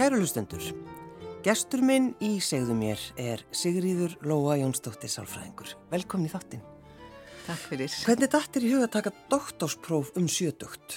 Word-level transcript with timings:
Kæru 0.00 0.16
lustendur, 0.16 0.62
gestur 1.44 1.82
minn 1.84 2.06
í 2.24 2.38
segðu 2.40 2.72
mér 2.72 3.02
er 3.20 3.42
Sigríður 3.52 4.14
Lóa 4.24 4.54
Jónsdóttir 4.56 5.10
Sálfræðingur. 5.12 5.74
Velkomin 5.90 6.24
í 6.24 6.30
þáttinn. 6.32 6.62
Takk 7.44 7.66
fyrir. 7.66 7.96
Hvernig 8.06 8.30
dættir 8.32 8.64
í 8.64 8.70
huga 8.72 8.86
að 8.86 8.94
taka 8.94 9.10
doktorspróf 9.28 10.14
um 10.16 10.24
sjötugt? 10.24 10.94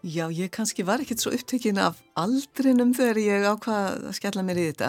Já, 0.00 0.24
ég 0.32 0.48
kannski 0.56 0.86
var 0.88 1.04
ekkert 1.04 1.20
svo 1.20 1.34
upptökin 1.36 1.82
af 1.84 1.98
aldrinum 2.22 2.94
þegar 2.96 3.20
ég 3.20 3.44
ákvaði 3.52 4.08
að 4.08 4.16
skella 4.16 4.44
mér 4.48 4.60
í 4.62 4.64
þetta. 4.70 4.88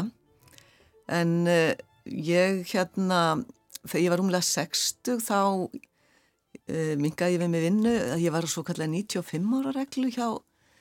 En 1.18 1.34
uh, 1.52 1.74
ég 2.08 2.62
hérna, 2.72 3.42
þegar 3.82 4.06
ég 4.06 4.14
var 4.14 4.24
umlega 4.24 4.48
60 4.48 5.20
þá 5.26 5.42
uh, 5.68 6.96
mingaði 7.04 7.36
ég 7.36 7.44
við 7.44 7.52
mig 7.52 7.68
vinnu 7.68 7.98
að 8.14 8.24
ég 8.30 8.38
var 8.38 8.48
svo 8.48 8.64
kallega 8.64 8.94
95 8.96 9.60
ára 9.60 9.76
reglu 9.82 10.14
hjá 10.16 10.30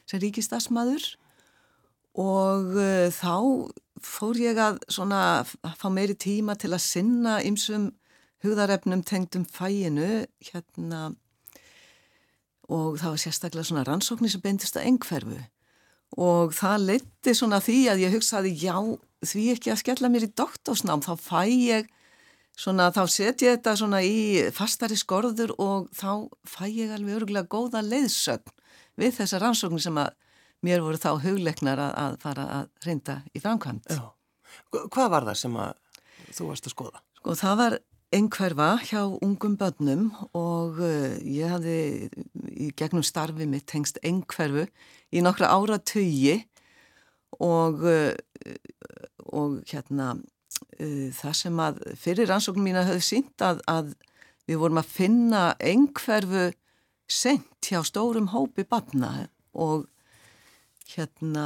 sem 0.07 0.23
ríkistasmaður 0.23 1.17
og 2.19 2.75
uh, 2.75 3.09
þá 3.15 3.35
fór 4.01 4.41
ég 4.41 4.59
að 4.59 4.81
svona 4.91 5.21
að 5.45 5.75
fá 5.79 5.89
meiri 5.93 6.17
tíma 6.17 6.57
til 6.59 6.73
að 6.73 6.85
sinna 6.85 7.39
ymsum 7.45 7.91
hugðarefnum 8.45 9.03
tengdum 9.05 9.45
fæinu 9.45 10.25
hérna 10.49 11.11
og 12.71 12.99
það 13.01 13.13
var 13.13 13.21
sérstaklega 13.21 13.69
svona 13.69 13.85
rannsóknir 13.87 14.33
sem 14.33 14.43
beindist 14.43 14.79
að 14.79 14.89
engferfu 14.91 15.39
og 16.21 16.55
það 16.57 16.87
leytti 16.89 17.35
svona 17.37 17.61
því 17.63 17.79
að 17.93 18.05
ég 18.07 18.15
hugsaði 18.17 18.55
já 18.57 18.77
því 19.27 19.47
ekki 19.55 19.73
að 19.75 19.83
skella 19.83 20.11
mér 20.11 20.27
í 20.27 20.33
doktorsnám 20.41 21.05
þá 21.05 21.13
fæ 21.21 21.43
ég 21.51 21.91
svona 22.57 22.89
þá 22.95 23.03
set 23.13 23.45
ég 23.45 23.59
þetta 23.59 23.77
svona 23.79 24.01
í 24.05 24.49
fastari 24.55 24.97
skorður 24.99 25.53
og 25.61 25.91
þá 25.97 26.29
fæ 26.49 26.65
ég 26.71 26.95
alveg 26.95 27.21
örgulega 27.21 27.51
góða 27.51 27.85
leiðsögn 27.85 28.57
við 29.01 29.17
þessa 29.21 29.41
rannsóknir 29.43 29.85
sem 29.85 30.01
að 30.01 30.17
mér 30.67 30.83
voru 30.85 31.01
þá 31.01 31.13
hugleiknar 31.25 31.81
að, 31.81 31.93
að 32.05 32.17
fara 32.25 32.49
að 32.59 32.73
reynda 32.87 33.21
í 33.33 33.43
framkvæmt. 33.43 33.93
Já. 33.93 34.11
Hvað 34.71 35.13
var 35.15 35.29
það 35.29 35.39
sem 35.41 35.57
að 35.63 36.03
þú 36.37 36.51
varst 36.51 36.69
að 36.69 36.75
skoða? 36.75 37.03
Sko 37.21 37.37
það 37.39 37.57
var 37.61 37.79
einhverfa 38.11 38.71
hjá 38.83 39.03
ungum 39.23 39.55
börnum 39.59 40.09
og 40.35 40.81
uh, 40.83 41.15
ég 41.23 41.53
hafði 41.53 42.11
í 42.51 42.71
gegnum 42.77 43.05
starfi 43.07 43.47
mitt 43.47 43.69
tengst 43.71 44.01
einhverfu 44.03 44.67
í 45.15 45.23
nokkra 45.23 45.53
ára 45.55 45.79
tögi 45.79 46.41
og, 47.39 47.85
uh, 47.87 48.15
og 49.31 49.61
hérna 49.71 50.17
uh, 50.17 51.09
það 51.15 51.37
sem 51.39 51.63
að 51.63 51.83
fyrir 52.03 52.31
rannsóknum 52.33 52.67
mína 52.67 52.89
höfðu 52.89 53.07
sínt 53.13 53.47
að, 53.47 53.63
að 53.71 53.95
við 54.51 54.59
vorum 54.65 54.83
að 54.83 54.91
finna 54.91 55.45
einhverfu 55.63 56.49
sent 57.11 57.71
hjá 57.71 57.85
stórum 57.87 58.33
hópi 58.35 58.67
barna 58.67 59.29
og 59.55 59.87
hérna 60.97 61.45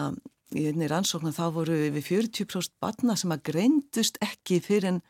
í 0.55 0.69
einni 0.69 0.89
rannsóknu 0.91 1.33
þá 1.35 1.45
voru 1.55 1.77
við 1.95 2.07
40% 2.07 2.75
barna 2.83 3.17
sem 3.19 3.33
að 3.35 3.45
greindust 3.51 4.19
ekki 4.25 4.61
fyrir 4.63 4.93
en 4.93 5.03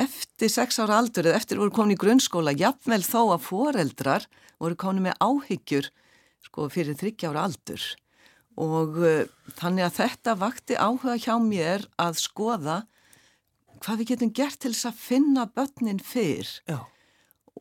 eftir 0.00 0.50
6 0.50 0.80
ára 0.82 0.98
aldur 0.98 1.28
eða 1.28 1.38
eftir 1.38 1.60
voru 1.60 1.72
komin 1.74 1.94
í 1.94 2.00
grunnskóla. 2.00 2.54
Jafnvel 2.58 3.02
þó 3.06 3.36
að 3.36 3.44
foreldrar 3.46 4.26
voru 4.62 4.78
komin 4.78 5.06
með 5.06 5.20
áhyggjur 5.22 5.90
sko, 6.44 6.68
fyrir 6.72 6.98
30 6.98 7.30
ára 7.30 7.46
aldur. 7.48 7.84
Og 8.60 8.98
uh, 9.02 9.22
þannig 9.58 9.86
að 9.86 9.96
þetta 10.00 10.34
vakti 10.38 10.78
áhuga 10.78 11.16
hjá 11.18 11.38
mér 11.42 11.86
að 11.98 12.20
skoða 12.22 12.82
hvað 13.82 14.00
við 14.00 14.10
getum 14.12 14.34
gert 14.34 14.60
til 14.62 14.72
þess 14.72 14.90
að 14.90 15.00
finna 15.06 15.46
börnin 15.50 16.02
fyrr. 16.02 16.50
Já. 16.70 16.78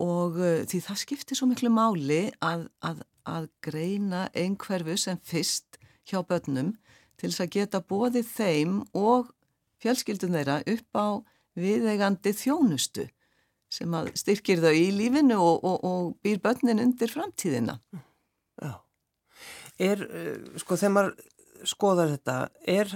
og 0.01 0.37
uh, 0.41 0.61
því 0.69 0.83
það 0.87 1.01
skiptir 1.01 1.37
svo 1.37 1.49
miklu 1.49 1.69
máli 1.73 2.27
að, 2.41 2.67
að, 2.81 3.01
að 3.29 3.49
greina 3.65 4.27
einhverfu 4.33 4.97
sem 4.97 5.19
fyrst 5.21 5.77
hjá 6.09 6.21
börnum 6.27 6.73
til 7.19 7.29
þess 7.29 7.43
að 7.45 7.53
geta 7.57 7.83
bóðið 7.83 8.29
þeim 8.35 8.79
og 8.97 9.31
fjölskyldun 9.83 10.37
þeirra 10.37 10.61
upp 10.73 10.99
á 10.99 11.07
viðeigandi 11.59 12.33
þjónustu 12.35 13.07
sem 13.73 13.93
að 13.97 14.11
styrkir 14.19 14.61
þau 14.61 14.73
í 14.73 14.87
lífinu 14.93 15.37
og, 15.41 15.63
og, 15.65 15.77
og 15.83 16.09
býr 16.25 16.41
börnin 16.43 16.81
undir 16.83 17.09
framtíðina. 17.09 17.79
Já. 18.61 18.73
Er, 19.81 20.03
sko, 20.61 20.77
þegar 20.77 20.93
maður 20.93 21.13
skoðar 21.67 22.11
þetta, 22.13 22.37
er, 22.69 22.91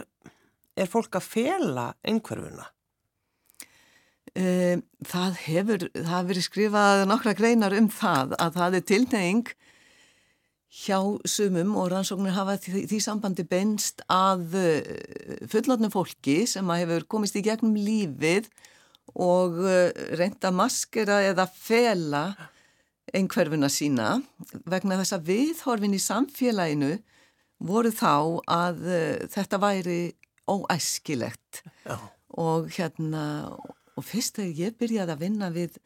er 0.77 0.89
fólk 0.91 1.17
að 1.17 1.29
fela 1.31 1.87
einhverfuna? 2.05 2.67
Það 4.37 5.37
hefur, 5.47 5.85
það 5.95 6.17
hefur 6.17 6.39
skrifað 6.45 7.05
nokkra 7.09 7.33
greinar 7.37 7.73
um 7.73 7.87
það 7.89 8.35
að 8.37 8.59
það 8.59 8.77
er 8.77 8.83
tilneying 8.91 9.47
hjá 10.67 10.99
sumum 11.27 11.75
og 11.79 11.91
rannsóknir 11.93 12.35
hafa 12.35 12.57
því, 12.59 12.83
því 12.91 12.99
sambandi 13.03 13.45
benst 13.47 14.03
að 14.11 14.57
eh, 14.59 15.45
fullotnum 15.49 15.93
fólki 15.93 16.41
sem 16.49 16.67
að 16.69 16.83
hefur 16.83 17.07
komist 17.15 17.37
í 17.39 17.43
gegnum 17.45 17.77
lífið 17.79 18.49
og 19.15 19.61
eh, 19.63 19.91
reynda 20.19 20.51
maskera 20.51 21.21
eða 21.29 21.47
fela 21.47 22.25
einhverfuna 23.15 23.69
sína 23.71 24.17
vegna 24.67 24.97
þess 24.99 25.15
að 25.15 25.29
viðhorfin 25.31 25.95
í 25.95 26.01
samfélaginu 26.03 26.97
voru 27.63 27.91
þá 27.95 28.43
að 28.51 28.83
uh, 28.83 29.27
þetta 29.33 29.59
væri 29.63 30.01
óæskilegt 30.47 31.63
Já. 31.87 31.95
og 32.37 32.67
hérna 32.75 33.23
og 33.97 34.05
fyrst 34.05 34.37
þegar 34.37 34.59
ég 34.59 34.77
byrjaði 34.77 35.15
að 35.15 35.23
vinna 35.23 35.49
við 35.55 35.79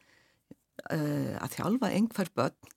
uh, 0.90 1.38
að 1.38 1.54
þjálfa 1.56 1.92
einhver 1.94 2.32
börn 2.36 2.72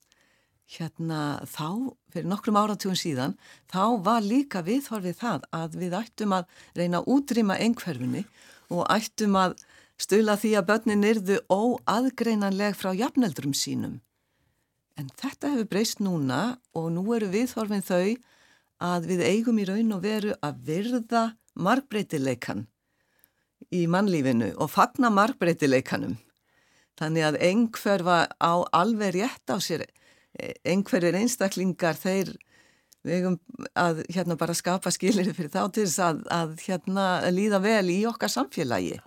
hérna 0.66 1.42
þá, 1.46 1.94
fyrir 2.12 2.28
nokkrum 2.30 2.58
áratugum 2.58 2.98
síðan, 2.98 3.36
þá 3.70 4.02
var 4.06 4.26
líka 4.26 4.64
viðhorfið 4.66 5.18
það 5.20 5.48
að 5.54 5.78
við 5.82 5.96
ættum 6.00 6.36
að 6.36 6.48
reyna 6.78 7.02
að 7.02 7.10
útrýma 7.16 7.60
einhverfunni 7.62 8.26
og 8.74 8.86
ættum 8.90 9.38
að 9.38 9.56
stula 10.02 10.36
því 10.40 10.56
að 10.60 10.68
börnin 10.72 11.08
yrðu 11.08 11.40
óaðgreinanleg 11.54 12.76
frá 12.78 12.92
jafneldrum 12.98 13.54
sínum. 13.56 14.00
En 14.96 15.10
þetta 15.20 15.52
hefur 15.54 15.70
breyst 15.72 16.02
núna 16.04 16.58
og 16.76 16.90
nú 16.96 17.04
eru 17.16 17.30
viðhorfin 17.32 17.84
þau 17.86 18.16
að 18.84 19.10
við 19.12 19.26
eigum 19.28 19.60
í 19.60 19.68
raun 19.68 19.96
og 19.96 20.04
veru 20.04 20.36
að 20.44 20.62
virða 20.68 21.26
markbreytileikan 21.56 22.66
í 23.76 23.86
mannlífinu 23.92 24.54
og 24.62 24.72
fagna 24.72 25.12
markbreytileikanum. 25.14 26.18
Þannig 26.96 27.28
að 27.28 27.38
einhverfa 27.44 28.18
á 28.40 28.54
alveg 28.72 29.18
rétt 29.18 29.52
á 29.52 29.60
sér 29.60 29.84
einhverjir 30.66 31.18
einstaklingar 31.20 31.98
þeir 32.00 32.34
vegum 33.06 33.38
að 33.78 34.02
hérna 34.12 34.38
bara 34.40 34.56
skapa 34.58 34.92
skilir 34.94 35.30
fyrir 35.36 35.52
þá 35.54 35.68
til 35.74 35.86
þess 35.86 36.02
að, 36.02 36.24
að 36.34 36.56
hérna 36.66 37.06
líða 37.34 37.62
vel 37.64 37.92
í 37.94 38.00
okkar 38.10 38.32
samfélagi. 38.34 38.98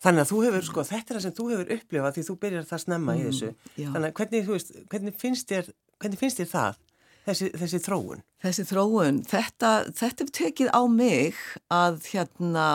Þannig 0.00 0.24
að 0.24 0.30
þú 0.30 0.38
hefur, 0.46 0.64
sko, 0.64 0.84
þetta 0.88 1.12
er 1.12 1.18
það 1.18 1.24
sem 1.26 1.34
þú 1.36 1.46
hefur 1.50 1.72
upplifað 1.76 2.14
því 2.16 2.22
þú 2.28 2.36
byrjar 2.44 2.68
það 2.70 2.82
snemma 2.84 3.14
mm, 3.14 3.18
í 3.18 3.24
þessu. 3.26 3.50
Já. 3.74 3.88
Þannig 3.88 4.06
að 4.06 4.14
hvernig, 4.20 4.46
veist, 4.48 4.70
hvernig 4.92 5.18
finnst 5.20 5.50
þér, 5.50 5.68
hvernig 6.00 6.22
finnst 6.22 6.40
þér 6.40 6.48
það, 6.54 6.78
þessi, 7.26 7.50
þessi 7.60 7.80
þróun? 7.84 8.22
Þessi 8.40 8.64
þróun, 8.70 9.18
þetta, 9.28 9.72
þetta 9.98 10.24
er 10.24 10.32
tekið 10.40 10.72
á 10.72 10.82
mig 10.88 11.42
að 11.76 12.00
hérna, 12.14 12.68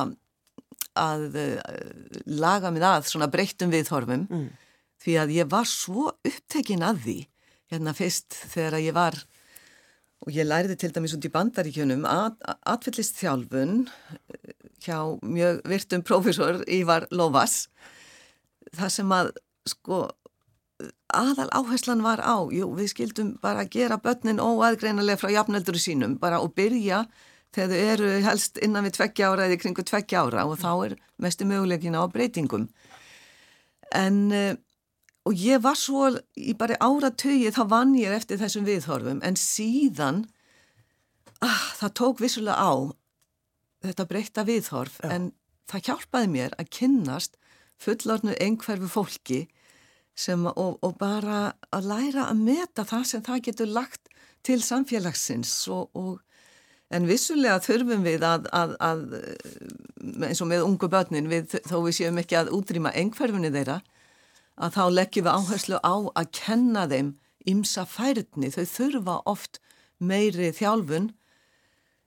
að 1.02 1.40
uh, 1.42 1.58
laga 2.30 2.70
mig 2.76 2.86
að 2.86 3.10
svona 3.10 3.32
breyttum 3.34 3.74
viðhorfum. 3.74 4.30
Mm 4.30 4.54
því 5.04 5.18
að 5.22 5.34
ég 5.36 5.50
var 5.52 5.68
svo 5.70 6.12
upptekin 6.26 6.86
að 6.86 7.02
því 7.06 7.18
hérna 7.74 7.96
fyrst 7.98 8.38
þegar 8.54 8.80
ég 8.84 8.96
var 8.96 9.20
og 10.26 10.34
ég 10.34 10.48
læriði 10.48 10.78
til 10.82 10.92
dæmis 10.96 11.16
út 11.18 11.28
í 11.28 11.34
bandaríkjunum 11.34 12.06
að 12.10 12.38
atfyllist 12.66 13.20
þjálfun 13.20 13.86
eh, 13.86 14.54
hjá 14.86 14.98
mjög 15.22 15.64
virtum 15.70 16.06
prófessor 16.06 16.64
Ívar 16.72 17.08
Lovas 17.12 17.66
það 18.76 18.94
sem 18.98 19.16
að 19.16 19.34
sko 19.70 20.06
aðal 21.16 21.48
áherslan 21.56 22.04
var 22.04 22.20
á, 22.20 22.44
jú 22.52 22.74
við 22.76 22.92
skildum 22.92 23.36
bara 23.42 23.64
að 23.64 23.78
gera 23.78 24.02
börnin 24.02 24.42
óaðgreinalega 24.42 25.22
frá 25.22 25.32
jafneldur 25.32 25.78
sínum 25.80 26.18
bara 26.22 26.42
og 26.44 26.54
byrja 26.58 27.06
þegar 27.56 27.72
þau 27.72 27.94
eru 27.94 28.12
helst 28.26 28.60
innan 28.64 28.86
við 28.88 28.98
tveggja 28.98 29.32
ára 29.32 29.48
eða 29.48 29.60
kringu 29.62 29.86
tveggja 29.88 30.26
ára 30.26 30.46
og 30.50 30.60
þá 30.60 30.72
er 30.90 30.96
mestu 31.22 31.48
mögulegina 31.48 32.04
á 32.04 32.06
breytingum. 32.12 32.68
En 33.96 34.18
uh, 34.34 34.58
og 35.26 35.42
ég 35.42 35.62
var 35.64 35.78
svo 35.80 36.12
í 36.38 36.54
bara 36.58 36.78
áratögi 36.84 37.52
þá 37.56 37.64
vann 37.72 37.96
ég 37.98 38.14
eftir 38.14 38.40
þessum 38.42 38.68
viðhorfum. 38.68 39.24
En 39.26 39.38
síðan 39.40 40.26
ah, 41.42 41.66
það 41.80 41.96
tók 42.02 42.22
vissulega 42.22 42.58
á 42.62 42.74
þetta 43.86 44.08
breyta 44.10 44.46
viðhorf. 44.46 45.00
Já. 45.02 45.10
en 45.14 45.32
það 45.70 45.90
hjálpaði 45.90 46.32
mér 46.34 46.56
að 46.62 46.72
kynnast 46.78 47.40
fullornu 47.82 48.36
einhverfu 48.42 48.90
fólki 48.90 49.42
sem, 50.16 50.46
og, 50.48 50.78
og 50.86 50.94
bara 51.02 51.56
að 51.76 51.90
læra 51.90 52.30
að 52.30 52.46
meta 52.46 52.86
það 52.88 53.10
sem 53.10 53.26
það 53.26 53.42
getur 53.50 53.74
lagt 53.74 54.14
til 54.46 54.62
samfélagsins. 54.64 55.58
Og, 55.74 55.90
og 55.98 56.22
En 56.94 57.08
vissulega 57.10 57.58
þurfum 57.66 58.04
við 58.06 58.24
að, 58.26 58.46
að, 58.54 58.76
að 58.84 59.00
eins 60.28 60.42
og 60.44 60.50
með 60.52 60.66
ungu 60.68 60.90
börnin, 60.92 61.30
við, 61.32 61.58
þó 61.66 61.80
við 61.88 61.96
séum 61.98 62.20
ekki 62.22 62.38
að 62.38 62.52
útrýma 62.54 62.92
einhverfunni 62.94 63.50
þeirra, 63.54 63.80
að 64.56 64.78
þá 64.78 64.84
leggjum 65.00 65.28
við 65.28 65.36
áherslu 65.36 65.82
á 65.84 65.96
að 66.16 66.32
kenna 66.36 66.88
þeim 66.92 67.14
ymsa 67.46 67.86
færni. 67.86 68.50
Þau 68.54 68.66
þurfa 68.72 69.20
oft 69.30 69.62
meiri 70.00 70.52
þjálfun 70.56 71.14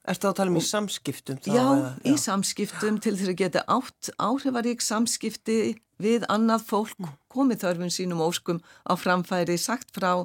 Erstu 0.08 0.28
að 0.30 0.38
tala 0.38 0.52
um 0.52 0.56
í 0.56 0.64
samskiptum? 0.64 1.38
Já, 1.44 1.52
já, 1.60 1.88
í 2.08 2.14
samskiptum 2.20 2.96
til 3.04 3.12
að 3.18 3.34
geta 3.42 3.64
átt 3.68 4.08
áhrifarík 4.16 4.80
samskipti 4.80 5.76
við 6.00 6.24
annað 6.32 6.64
fólk, 6.70 6.96
mm. 6.96 7.16
komið 7.32 7.64
þörfum 7.64 7.92
sínum 7.92 8.22
óskum 8.24 8.62
á 8.88 8.96
framfæri, 8.96 9.58
sagt 9.60 9.92
frá 9.92 10.24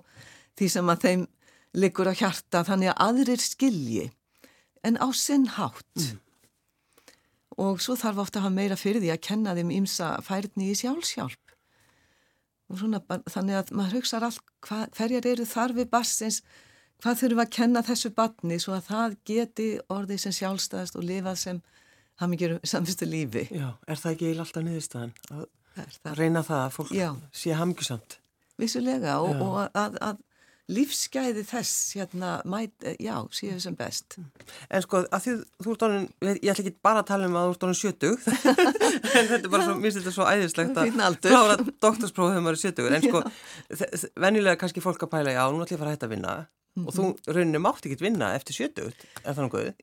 því 0.59 0.69
sem 0.71 0.91
að 0.93 1.07
þeim 1.07 1.25
liggur 1.75 2.07
á 2.07 2.13
hjarta, 2.15 2.63
þannig 2.63 2.93
að 2.93 3.01
aðrir 3.07 3.43
skilji 3.43 4.05
en 4.87 4.99
á 5.01 5.07
sinn 5.17 5.49
hátt. 5.57 5.97
Mm. 5.99 6.21
Og 7.63 7.83
svo 7.83 7.97
þarf 7.99 8.23
ofta 8.23 8.39
að 8.39 8.47
hafa 8.47 8.55
meira 8.55 8.79
fyrir 8.79 9.03
því 9.03 9.11
að 9.13 9.23
kenna 9.27 9.57
þeim 9.57 9.73
ímsa 9.81 10.15
færni 10.25 10.71
í 10.71 10.77
sjálfsjálf. 10.77 11.37
Svona, 12.79 13.01
þannig 13.29 13.59
að 13.59 13.73
maður 13.77 13.99
hugsaður 13.99 14.27
allt, 14.29 14.53
hva, 14.67 14.79
hverjar 14.97 15.27
eru 15.33 15.45
þarfi 15.47 15.85
bassins, 15.91 16.41
hvað 17.03 17.19
þurfum 17.21 17.43
að 17.43 17.53
kenna 17.57 17.83
þessu 17.85 18.13
batni 18.15 18.59
svo 18.61 18.75
að 18.77 18.89
það 18.89 19.15
geti 19.29 19.69
orðið 19.93 20.23
sem 20.23 20.35
sjálfstæðast 20.39 20.97
og 20.99 21.07
lifað 21.07 21.39
sem 21.43 21.61
hafmyggjur 22.21 22.57
samfyrstu 22.73 23.09
lífi. 23.09 23.47
Já, 23.51 23.69
er 23.87 24.01
það 24.01 24.15
ekki 24.15 24.33
alltaf 24.35 24.67
niðurstaðan 24.67 25.15
að, 25.31 25.47
að 25.83 26.19
reyna 26.19 26.45
það 26.45 26.61
að 26.65 26.75
fólk 26.77 26.93
Já. 26.97 27.09
sé 27.35 27.57
hafmyggjusamt? 27.57 28.19
Vissulega 28.61 29.17
og, 29.25 29.41
og 29.41 29.59
að, 29.73 29.97
að 29.97 30.21
lífsgæði 30.71 31.43
þess 31.47 31.95
hérna 31.97 32.37
mæt, 32.47 32.85
já, 33.01 33.15
séu 33.35 33.57
sem 33.59 33.75
best. 33.75 34.15
En 34.71 34.83
sko, 34.85 35.03
að 35.11 35.25
því 35.25 35.33
þú 35.65 35.73
ert 35.73 35.85
orðin, 35.87 36.07
ég 36.29 36.53
ætla 36.53 36.63
ekki 36.63 36.75
bara 36.87 37.03
að 37.03 37.09
tala 37.11 37.27
um 37.27 37.35
að 37.39 37.49
þú 37.49 37.55
ert 37.55 37.65
orðin 37.67 37.79
sjötug, 37.81 38.27
en 39.17 39.29
þetta 39.31 39.41
er 39.41 39.51
bara 39.51 39.67
svo, 39.67 39.75
mér 39.75 39.89
finnst 39.89 39.99
þetta 39.99 40.15
svo 40.15 40.29
æðislegt 40.29 40.79
að 40.79 41.19
klára 41.27 41.59
doktorsprófið 41.59 42.35
þegar 42.37 42.45
maður 42.47 42.59
er 42.59 42.63
sjötugur, 42.63 42.97
en 42.97 43.07
sko, 43.07 43.23
venjulega 44.25 44.61
kannski 44.63 44.85
fólk 44.85 45.03
að 45.03 45.15
pæla, 45.17 45.35
já, 45.35 45.43
nú 45.51 45.65
ætla 45.65 45.75
ég 45.75 45.81
að 45.81 45.83
fara 45.83 45.91
að 45.91 45.97
hætta 45.97 46.09
að 46.09 46.15
vinna 46.15 46.37
Mm 46.73 46.85
-hmm. 46.85 46.87
og 46.87 46.93
þú 46.95 47.33
rauninu 47.35 47.59
mátt 47.61 47.85
ekki 47.85 48.01
vinna 48.01 48.31
eftir 48.33 48.55
70 48.55 48.93
er 49.21 49.35
það 49.35 49.43
náttúrulega? 49.45 49.73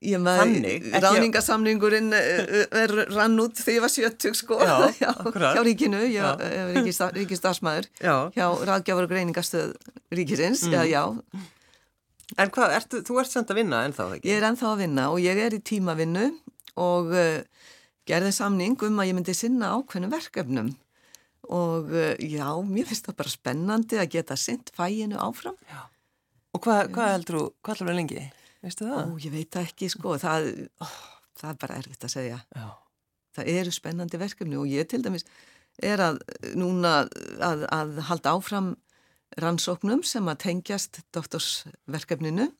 Þannig 0.40 0.86
Ráningasamningurinn 1.04 2.12
eh, 2.12 2.66
er 2.82 2.90
rann 3.14 3.38
út 3.38 3.54
þegar 3.54 3.76
ég 3.76 3.84
var 3.84 3.92
70 3.94 4.34
sko. 4.34 4.58
Já, 4.58 4.90
já, 5.04 5.12
hjá 5.54 5.62
ríkinu, 5.62 6.00
ég 6.10 6.22
var 6.22 7.14
ríkisdagsmaður 7.14 7.86
hjá 8.34 8.46
Ráðgjafar 8.66 9.06
og 9.06 9.12
greiningastöð 9.12 9.76
ríkisins, 10.10 10.66
mm. 10.66 10.72
já, 10.72 10.82
já 10.90 11.04
En 12.38 12.50
hvað, 12.50 12.74
ertu, 12.74 13.02
þú 13.06 13.20
ert 13.22 13.30
samt 13.30 13.50
að 13.50 13.60
vinna 13.62 13.84
ennþá 13.86 14.08
ekki? 14.16 14.28
Ég 14.28 14.38
er 14.38 14.48
ennþá 14.50 14.66
að 14.72 14.82
vinna 14.84 15.06
og 15.10 15.22
ég 15.22 15.38
er 15.38 15.54
í 15.54 15.62
tímavinnu 15.62 16.26
og 16.78 17.14
uh, 17.14 17.38
gerði 18.06 18.32
samning 18.34 18.78
um 18.86 18.98
að 19.02 19.10
ég 19.10 19.14
myndi 19.18 19.34
sinna 19.34 19.72
ákveðnum 19.74 20.10
verkefnum. 20.14 20.74
Og 21.50 21.90
uh, 21.90 22.14
já, 22.18 22.50
mér 22.62 22.86
finnst 22.86 23.06
það 23.06 23.18
bara 23.22 23.34
spennandi 23.34 23.98
að 23.98 24.12
geta 24.14 24.38
sint 24.38 24.70
fæinu 24.74 25.18
áfram. 25.18 25.58
Já 25.66 25.90
Og 26.50 26.62
hvað, 26.64 26.90
hvað 26.94 27.14
heldur 27.14 27.38
þú, 27.38 27.46
hvað 27.60 27.74
heldur 27.74 27.90
þú 27.90 27.96
lengi? 28.00 28.26
Veistu 28.60 28.88
það? 28.88 29.00
Ó, 29.00 29.18
ég 29.24 29.34
veit 29.34 29.58
ekki 29.62 29.88
sko, 29.92 30.16
það, 30.20 30.50
ó, 30.82 30.86
það 31.40 31.52
er 31.52 31.58
bara 31.62 31.80
erfitt 31.80 32.06
að 32.06 32.14
segja. 32.16 32.38
Já. 32.56 32.68
Það 33.38 33.50
eru 33.54 33.72
spennandi 33.74 34.20
verkefni 34.20 34.58
og 34.58 34.68
ég 34.68 34.88
til 34.90 35.02
dæmis 35.04 35.26
er 35.80 36.02
að 36.02 36.18
núna 36.58 37.04
að, 37.40 37.66
að 37.70 38.00
halda 38.10 38.34
áfram 38.36 38.72
rannsóknum 39.40 40.02
sem 40.06 40.26
að 40.28 40.40
tengjast 40.44 41.00
doktorsverkefninu. 41.14 42.50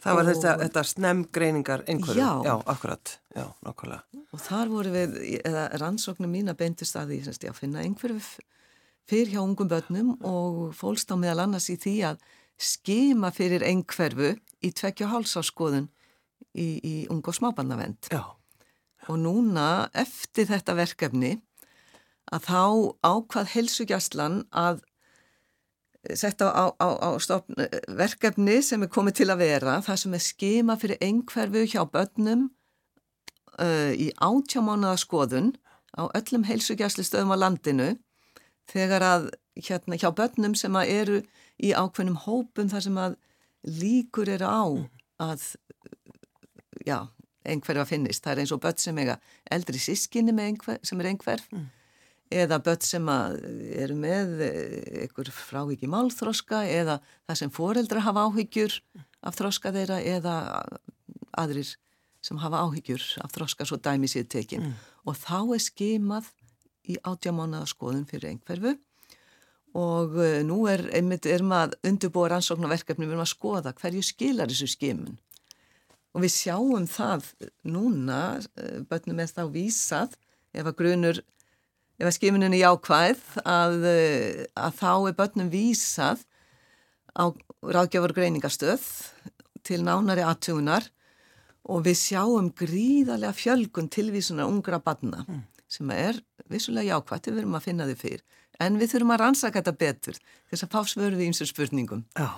Það 0.00 0.16
var 0.16 0.24
og, 0.24 0.30
þetta, 0.30 0.52
þetta 0.62 0.84
snemgreiningar 0.88 1.82
einhverju? 1.84 2.22
Já. 2.24 2.30
Já, 2.48 2.54
akkurat. 2.72 3.18
Já, 3.36 3.44
nákvæmlega. 3.66 4.22
Og 4.32 4.40
þar 4.40 4.70
voru 4.72 4.94
við, 4.94 5.18
eða 5.44 5.66
rannsóknum 5.82 6.32
mín 6.32 6.48
að 6.48 6.62
beintust 6.62 6.96
að 6.96 7.12
því 7.18 7.50
að 7.50 7.58
finna 7.58 7.84
einhverju 7.84 8.22
fyrir 9.10 9.34
hjá 9.34 9.42
ungum 9.42 9.70
börnum 9.70 10.14
og 10.26 10.70
fólst 10.78 11.10
á 11.10 11.16
meðal 11.18 11.46
annars 11.46 11.70
í 11.72 11.76
því 11.80 11.94
að 12.12 12.20
skima 12.60 13.30
fyrir 13.34 13.64
einhverfu 13.66 14.34
í 14.62 14.70
tvekkja 14.76 15.08
hálsáskoðun 15.10 15.88
í, 16.54 16.68
í 16.78 16.94
ung 17.10 17.24
og 17.24 17.36
smábarnavend. 17.36 18.10
Já. 18.12 18.36
Og 19.08 19.16
núna 19.18 19.88
eftir 19.96 20.46
þetta 20.50 20.76
verkefni 20.78 21.38
að 22.30 22.46
þá 22.46 22.62
ákvað 23.06 23.52
helsugjastlan 23.54 24.42
að 24.52 24.84
setja 26.16 26.48
á, 26.48 26.64
á, 26.80 26.88
á 26.96 27.10
stofn, 27.20 27.56
verkefni 27.96 28.60
sem 28.64 28.84
er 28.84 28.92
komið 28.92 29.20
til 29.20 29.28
að 29.32 29.42
vera, 29.42 29.80
það 29.84 30.00
sem 30.04 30.14
er 30.16 30.24
skima 30.24 30.76
fyrir 30.80 31.00
einhverfu 31.04 31.64
hjá 31.68 31.82
börnum 31.92 32.46
uh, 33.60 33.92
í 33.92 34.08
átjámánaða 34.16 35.00
skoðun 35.02 35.52
á 35.96 36.08
öllum 36.16 36.46
heilsugjastlistöðum 36.48 37.34
á 37.34 37.42
landinu 37.42 37.90
þegar 38.70 39.04
að 39.06 39.30
hérna 39.60 39.98
hjá 40.00 40.10
börnum 40.16 40.54
sem 40.58 40.76
að 40.78 40.92
eru 40.94 41.18
í 41.60 41.72
ákveðnum 41.74 42.20
hópum 42.24 42.70
þar 42.70 42.86
sem 42.86 43.00
að 43.00 43.16
líkur 43.66 44.30
eru 44.32 44.48
á 44.48 44.62
að 45.20 45.42
já, 46.86 47.08
einhverju 47.44 47.82
að 47.82 47.92
finnist. 47.92 48.24
Það 48.24 48.32
er 48.32 48.42
eins 48.44 48.54
og 48.54 48.62
börn 48.62 48.80
sem 48.80 49.02
eiga 49.02 49.18
eldri 49.52 49.82
sískinni 49.82 50.34
einhver, 50.36 50.80
sem 50.86 51.00
er 51.02 51.10
einhverf 51.10 51.46
mm. 51.52 51.66
eða 52.42 52.60
börn 52.64 52.86
sem 52.86 53.12
eru 53.12 53.98
með 54.00 54.34
einhver 54.46 55.32
fráviki 55.34 55.90
málþroska 55.90 56.64
eða 56.70 57.00
það 57.28 57.42
sem 57.42 57.54
foreldra 57.54 58.04
hafa 58.06 58.26
áhyggjur 58.28 58.80
af 59.20 59.36
þroska 59.36 59.74
þeirra 59.76 60.00
eða 60.00 60.34
aðrir 61.38 61.74
sem 62.24 62.40
hafa 62.40 62.64
áhyggjur 62.66 63.04
af 63.24 63.32
þroska 63.34 63.66
svo 63.68 63.80
dæmi 63.80 64.08
sér 64.10 64.28
tekin 64.28 64.68
mm. 64.68 64.76
og 65.08 65.16
þá 65.20 65.56
er 65.56 65.64
skimað 65.64 66.32
í 66.90 66.98
átjámánaða 67.06 67.70
skoðun 67.70 68.06
fyrir 68.08 68.32
einhverfu. 68.34 68.76
Og 69.78 70.16
uh, 70.18 70.38
nú 70.46 70.64
er 70.70 70.86
einmitt 70.96 71.28
er 71.30 71.44
maður 71.46 71.78
undirbúa 71.86 72.30
rannsóknarverkefni 72.32 73.06
við 73.06 73.14
erum 73.14 73.24
að 73.24 73.32
skoða 73.34 73.74
hverju 73.78 74.02
skilar 74.06 74.50
þessu 74.50 74.70
skimun. 74.72 75.18
Og 76.10 76.24
við 76.24 76.34
sjáum 76.34 76.88
það 76.90 77.28
núna, 77.70 78.22
uh, 78.40 78.80
bönnum 78.90 79.22
er 79.22 79.30
þá 79.30 79.44
vísað 79.54 80.16
ef 80.50 80.66
að 80.66 80.76
grunur 80.80 81.22
ef 82.00 82.08
að 82.08 82.16
skimunin 82.16 82.56
er 82.56 82.64
jákvæð 82.64 83.22
að, 83.44 83.76
uh, 83.84 84.44
að 84.58 84.78
þá 84.80 84.92
er 84.96 85.18
bönnum 85.20 85.52
vísað 85.52 86.24
á 87.14 87.24
ráðgjafur 87.60 88.14
greiningastöð 88.16 88.86
til 89.66 89.82
nánari 89.84 90.24
aðtugunar 90.24 90.86
og 91.70 91.84
við 91.84 91.98
sjáum 92.00 92.50
gríðarlega 92.56 93.36
fjölgun 93.36 93.90
tilvísunar 93.92 94.50
ungra 94.50 94.80
banna 94.82 95.24
mm 95.26 95.40
sem 95.70 95.90
er 95.94 96.18
vissulega 96.50 96.96
jákvæmt, 96.96 97.30
við 97.30 97.40
verum 97.40 97.58
að 97.58 97.66
finna 97.68 97.88
þau 97.88 97.98
fyrr 98.00 98.22
en 98.60 98.78
við 98.80 98.94
þurfum 98.94 99.14
að 99.14 99.22
rannsaka 99.24 99.60
þetta 99.60 99.76
betur 99.80 100.18
þess 100.50 100.64
að 100.66 100.72
fá 100.74 100.80
svöru 100.88 101.18
við 101.18 101.30
eins 101.30 101.42
og 101.44 101.50
spurningum. 101.50 102.02
Já, 102.18 102.28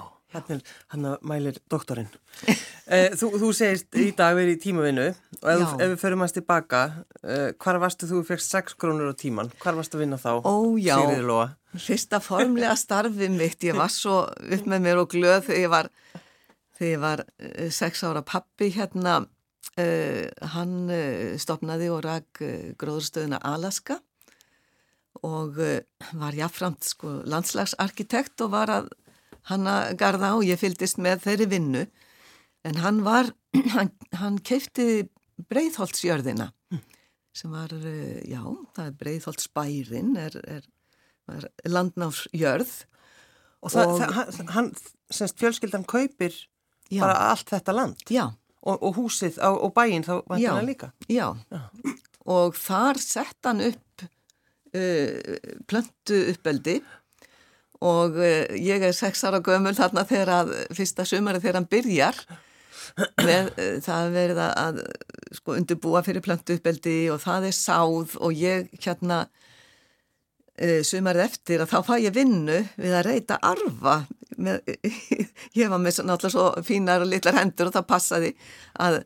hann 0.93 1.09
mælir 1.27 1.59
doktorinn. 1.71 2.13
Eh, 2.93 3.13
þú, 3.15 3.29
þú 3.39 3.49
segist 3.55 3.95
í 3.95 4.09
dag 4.19 4.35
verið 4.35 4.57
í 4.57 4.61
tímavinnu 4.65 5.05
og 5.07 5.47
ef, 5.49 5.61
ef 5.79 5.91
við 5.93 6.01
förum 6.01 6.25
að 6.25 6.33
tilbaka 6.41 6.81
eh, 7.23 7.53
hvar 7.63 7.79
varstu 7.81 8.09
þú 8.11 8.25
fegst 8.27 8.51
6 8.53 8.75
krónur 8.75 9.15
á 9.15 9.17
tíman 9.17 9.53
hvar 9.63 9.79
varstu 9.79 9.97
að 9.97 10.03
vinna 10.03 10.19
þá? 10.19 10.43
Ó 10.43 10.75
já, 10.83 10.99
fyrsta 11.79 12.19
formlega 12.21 12.75
starfið 12.77 13.39
mitt 13.39 13.65
ég 13.65 13.79
var 13.79 13.95
svo 13.95 14.25
upp 14.27 14.67
með 14.69 14.83
mér 14.89 15.01
og 15.05 15.15
glöð 15.15 15.47
þegar 15.47 15.63
ég 15.63 15.73
var, 15.73 15.91
þegar 16.75 16.91
ég 16.91 17.03
var 17.07 17.25
6 17.79 17.87
eh, 17.87 18.11
ára 18.11 18.25
pappi 18.35 18.73
hérna 18.75 19.15
Uh, 19.73 20.27
hann 20.53 20.91
uh, 20.93 21.33
stopnaði 21.41 21.87
og 21.89 22.03
rak 22.05 22.43
uh, 22.45 22.73
gróðurstöðuna 22.77 23.39
Alaska 23.41 24.03
og 25.25 25.55
var 25.57 26.35
jáfnframt 26.35 26.83
sko, 26.85 27.13
landslagsarkitekt 27.31 28.43
og 28.43 28.51
var 28.53 28.73
að 28.75 28.89
hanna 29.49 29.93
garda 29.97 30.33
og 30.35 30.43
ég 30.45 30.59
fyldist 30.59 30.99
með 30.99 31.23
þeirri 31.29 31.47
vinnu. 31.53 31.83
En 32.67 32.81
hann 32.83 33.01
var, 33.07 33.31
hann, 33.77 33.93
hann 34.19 34.41
keipti 34.43 35.07
breyðholtsjörðina 35.53 36.51
sem 37.33 37.55
var, 37.55 37.73
já, 38.29 38.43
það 38.77 38.85
er 38.85 38.97
breyðholtsbærin 39.01 40.13
er, 40.21 40.37
er, 40.59 40.67
er 41.33 41.47
landnáfsjörð 41.71 42.75
og, 43.63 43.73
það, 43.73 43.87
og 43.87 44.03
það, 44.03 44.53
hann, 44.53 44.73
semst 45.09 45.41
fjölskyldan 45.41 45.87
kaupir 45.89 46.35
já, 46.91 47.01
bara 47.01 47.31
allt 47.31 47.55
þetta 47.55 47.79
land? 47.79 48.05
Já 48.13 48.27
Og, 48.63 48.79
og 48.79 48.95
húsið 48.95 49.41
á, 49.43 49.51
og 49.51 49.73
bæinn 49.75 50.05
þá 50.07 50.15
var 50.31 50.39
það 50.39 50.67
líka? 50.69 50.93
Já, 51.11 51.33
já, 51.51 51.63
og 52.31 52.55
þar 52.55 53.01
sett 53.03 53.49
hann 53.49 53.63
upp 53.67 54.05
uh, 54.07 55.39
plöntu 55.67 56.21
uppeldi. 56.31 56.77
Og 57.83 58.21
uh, 58.21 58.55
ég 58.55 58.87
er 58.87 58.95
sex 58.95 59.25
ára 59.27 59.43
gömul 59.43 59.75
þarna 59.75 60.07
þegar 60.07 60.35
að 60.37 60.55
fyrsta 60.79 61.07
sumari 61.09 61.43
þegar 61.43 61.59
hann 61.59 61.71
byrjar. 61.75 62.23
Með 63.19 63.51
uh, 63.51 63.77
það 63.83 64.15
verið 64.15 64.43
að 64.47 64.83
sko 65.35 65.59
undirbúa 65.59 66.05
fyrir 66.07 66.23
plöntu 66.23 66.55
uppeldi 66.61 66.99
og 67.11 67.23
það 67.25 67.51
er 67.51 67.59
sáð. 67.59 68.15
Og 68.23 68.39
ég 68.39 68.71
hérna 68.79 69.25
uh, 69.27 70.81
sumarið 70.87 71.27
eftir 71.27 71.67
að 71.67 71.75
þá 71.75 71.79
fá 71.91 71.95
ég 71.99 72.15
vinnu 72.15 72.63
við 72.79 72.95
að 72.95 73.09
reyta 73.11 73.43
arfa 73.43 74.05
með, 74.37 74.63
ég 75.59 75.73
var 75.73 75.81
með 75.83 76.03
náttúrulega 76.07 76.33
svo 76.35 76.47
fínar 76.67 77.05
og 77.05 77.11
litlar 77.13 77.39
hendur 77.41 77.71
og 77.71 77.77
það 77.77 77.87
passaði 77.91 78.31
að, 78.85 78.99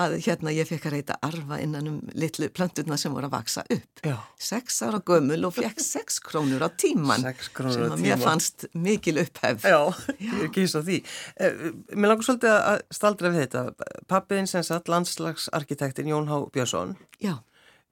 að 0.00 0.16
hérna 0.26 0.52
ég 0.54 0.68
fekk 0.68 0.88
að 0.88 0.96
reyta 0.96 1.16
arfa 1.24 1.58
innan 1.62 1.88
um 1.90 1.96
litlu 2.18 2.48
plönturna 2.54 2.98
sem 3.00 3.14
voru 3.14 3.28
að 3.28 3.36
vaksa 3.36 3.64
upp. 3.64 4.02
Já. 4.04 4.16
Sex 4.50 4.80
ára 4.86 5.00
gömul 5.06 5.40
og 5.48 5.56
fekk 5.56 5.82
sex 5.94 6.20
krónur 6.24 6.66
á 6.66 6.68
tíman 6.70 7.24
sem 7.24 7.86
að 7.88 8.04
mér 8.04 8.20
fannst 8.22 8.68
mikil 8.74 9.22
upphefð. 9.22 9.66
Já, 9.70 9.80
Já. 9.80 10.14
ég 10.26 10.38
er 10.38 10.46
ekki 10.50 10.68
svo 10.70 10.84
því. 10.86 11.00
Eh, 11.36 11.66
mér 11.94 12.14
langar 12.14 12.28
svolítið 12.28 12.56
að 12.58 12.78
staldra 12.98 13.34
við 13.34 13.46
þetta. 13.46 13.90
Pappiðin 14.10 14.50
sem 14.50 14.66
satt 14.66 14.90
landslagsarkitektin 14.92 16.10
Jón 16.10 16.30
Há 16.30 16.38
Björnsson 16.54 16.96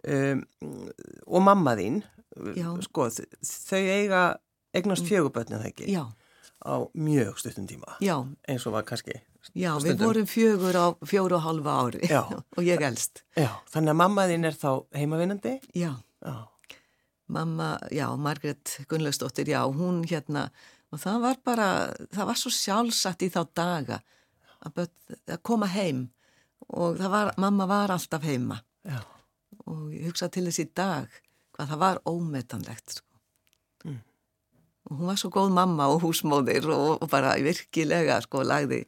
um, 0.02 0.40
og 1.28 1.44
mammaðinn, 1.46 2.00
sko, 2.82 3.06
þau 3.12 3.78
eiga 3.78 4.22
eignast 4.72 5.04
mm. 5.04 5.08
fjögubötnið 5.10 5.70
ekki? 5.70 5.92
Já 5.92 6.04
á 6.62 6.76
mjög 6.94 7.38
stuttum 7.42 7.66
tíma 7.68 7.96
Já. 8.00 8.16
eins 8.48 8.66
og 8.66 8.76
var 8.76 8.86
kannski 8.88 9.18
Já, 9.54 9.74
stundum. 9.74 9.86
við 9.86 10.04
vorum 10.06 10.26
fjögur 10.30 10.78
á 10.78 10.86
fjóru 11.02 11.36
og 11.38 11.44
halva 11.46 11.74
ári 11.82 12.06
og 12.56 12.62
ég 12.62 12.82
elst 12.86 13.24
Já, 13.36 13.50
þannig 13.72 13.94
að 13.94 14.00
mammaðinn 14.02 14.48
er 14.48 14.56
þá 14.58 14.70
heimavinnandi? 14.94 15.58
Já. 15.74 15.92
já 16.22 16.36
Mamma, 17.32 17.78
já, 17.88 18.10
Margret 18.18 18.74
Gunnlaugsdóttir, 18.90 19.48
já, 19.48 19.62
hún 19.64 20.02
hérna 20.04 20.50
og 20.92 21.00
það 21.00 21.20
var 21.22 21.38
bara, 21.44 21.68
það 22.12 22.28
var 22.28 22.38
svo 22.38 22.50
sjálfsagt 22.52 23.22
í 23.24 23.30
þá 23.32 23.40
daga 23.56 24.00
að, 24.60 24.82
að 25.30 25.38
koma 25.46 25.68
heim 25.72 26.10
og 26.68 27.00
var, 27.00 27.32
mamma 27.40 27.66
var 27.70 27.94
alltaf 27.94 28.24
heima 28.26 28.60
já. 28.84 29.00
og 29.64 29.88
ég 29.94 30.10
hugsa 30.10 30.28
til 30.32 30.44
þessi 30.48 30.68
dag 30.76 31.08
hvað 31.56 31.72
það 31.72 31.82
var 31.86 32.02
ómetanlegt 32.08 32.98
sko 32.98 33.11
hún 34.90 35.06
var 35.06 35.20
svo 35.20 35.30
góð 35.32 35.52
mamma 35.54 35.88
og 35.92 36.02
húsmóðir 36.02 36.66
og, 36.72 37.02
og 37.02 37.10
bara 37.10 37.36
virkilega 37.42 38.20
sko 38.24 38.42
lagði 38.46 38.82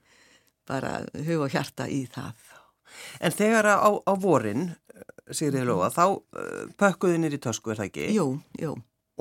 bara 0.69 1.03
hug 1.27 1.45
og 1.45 1.53
hjarta 1.53 1.87
í 1.91 2.05
það. 2.11 2.33
En 3.21 3.35
þegar 3.35 3.69
á, 3.75 3.91
á 3.91 4.13
vorin, 4.21 4.73
Sigriði 5.31 5.67
Lóa, 5.69 5.91
þá 5.93 6.05
uh, 6.15 6.65
pökkuði 6.79 7.21
nýri 7.21 7.41
tösku, 7.43 7.73
er 7.73 7.81
það 7.81 7.91
ekki? 7.91 8.09
Jú, 8.15 8.27
jú. 8.61 8.75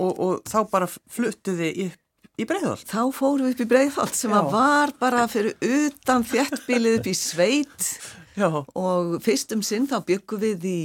Og, 0.03 0.11
og 0.11 0.49
þá 0.49 0.57
bara 0.71 0.89
fluttuði 0.89 1.69
upp 1.87 2.41
í 2.41 2.47
Breiðholt? 2.49 2.87
Þá 2.89 3.01
fóru 3.13 3.51
upp 3.51 3.61
í 3.61 3.69
Breiðholt 3.69 4.17
sem 4.17 4.33
var 4.33 4.93
bara 4.99 5.27
fyrir 5.29 5.55
utan 5.61 6.25
þjertbílið 6.27 6.99
upp 6.99 7.09
í 7.11 7.15
sveit 7.17 7.89
Já. 8.41 8.49
og 8.49 9.17
fyrstum 9.23 9.61
sinn 9.65 9.85
þá 9.89 9.99
byggum 10.07 10.41
við 10.41 10.67
í 10.69 10.83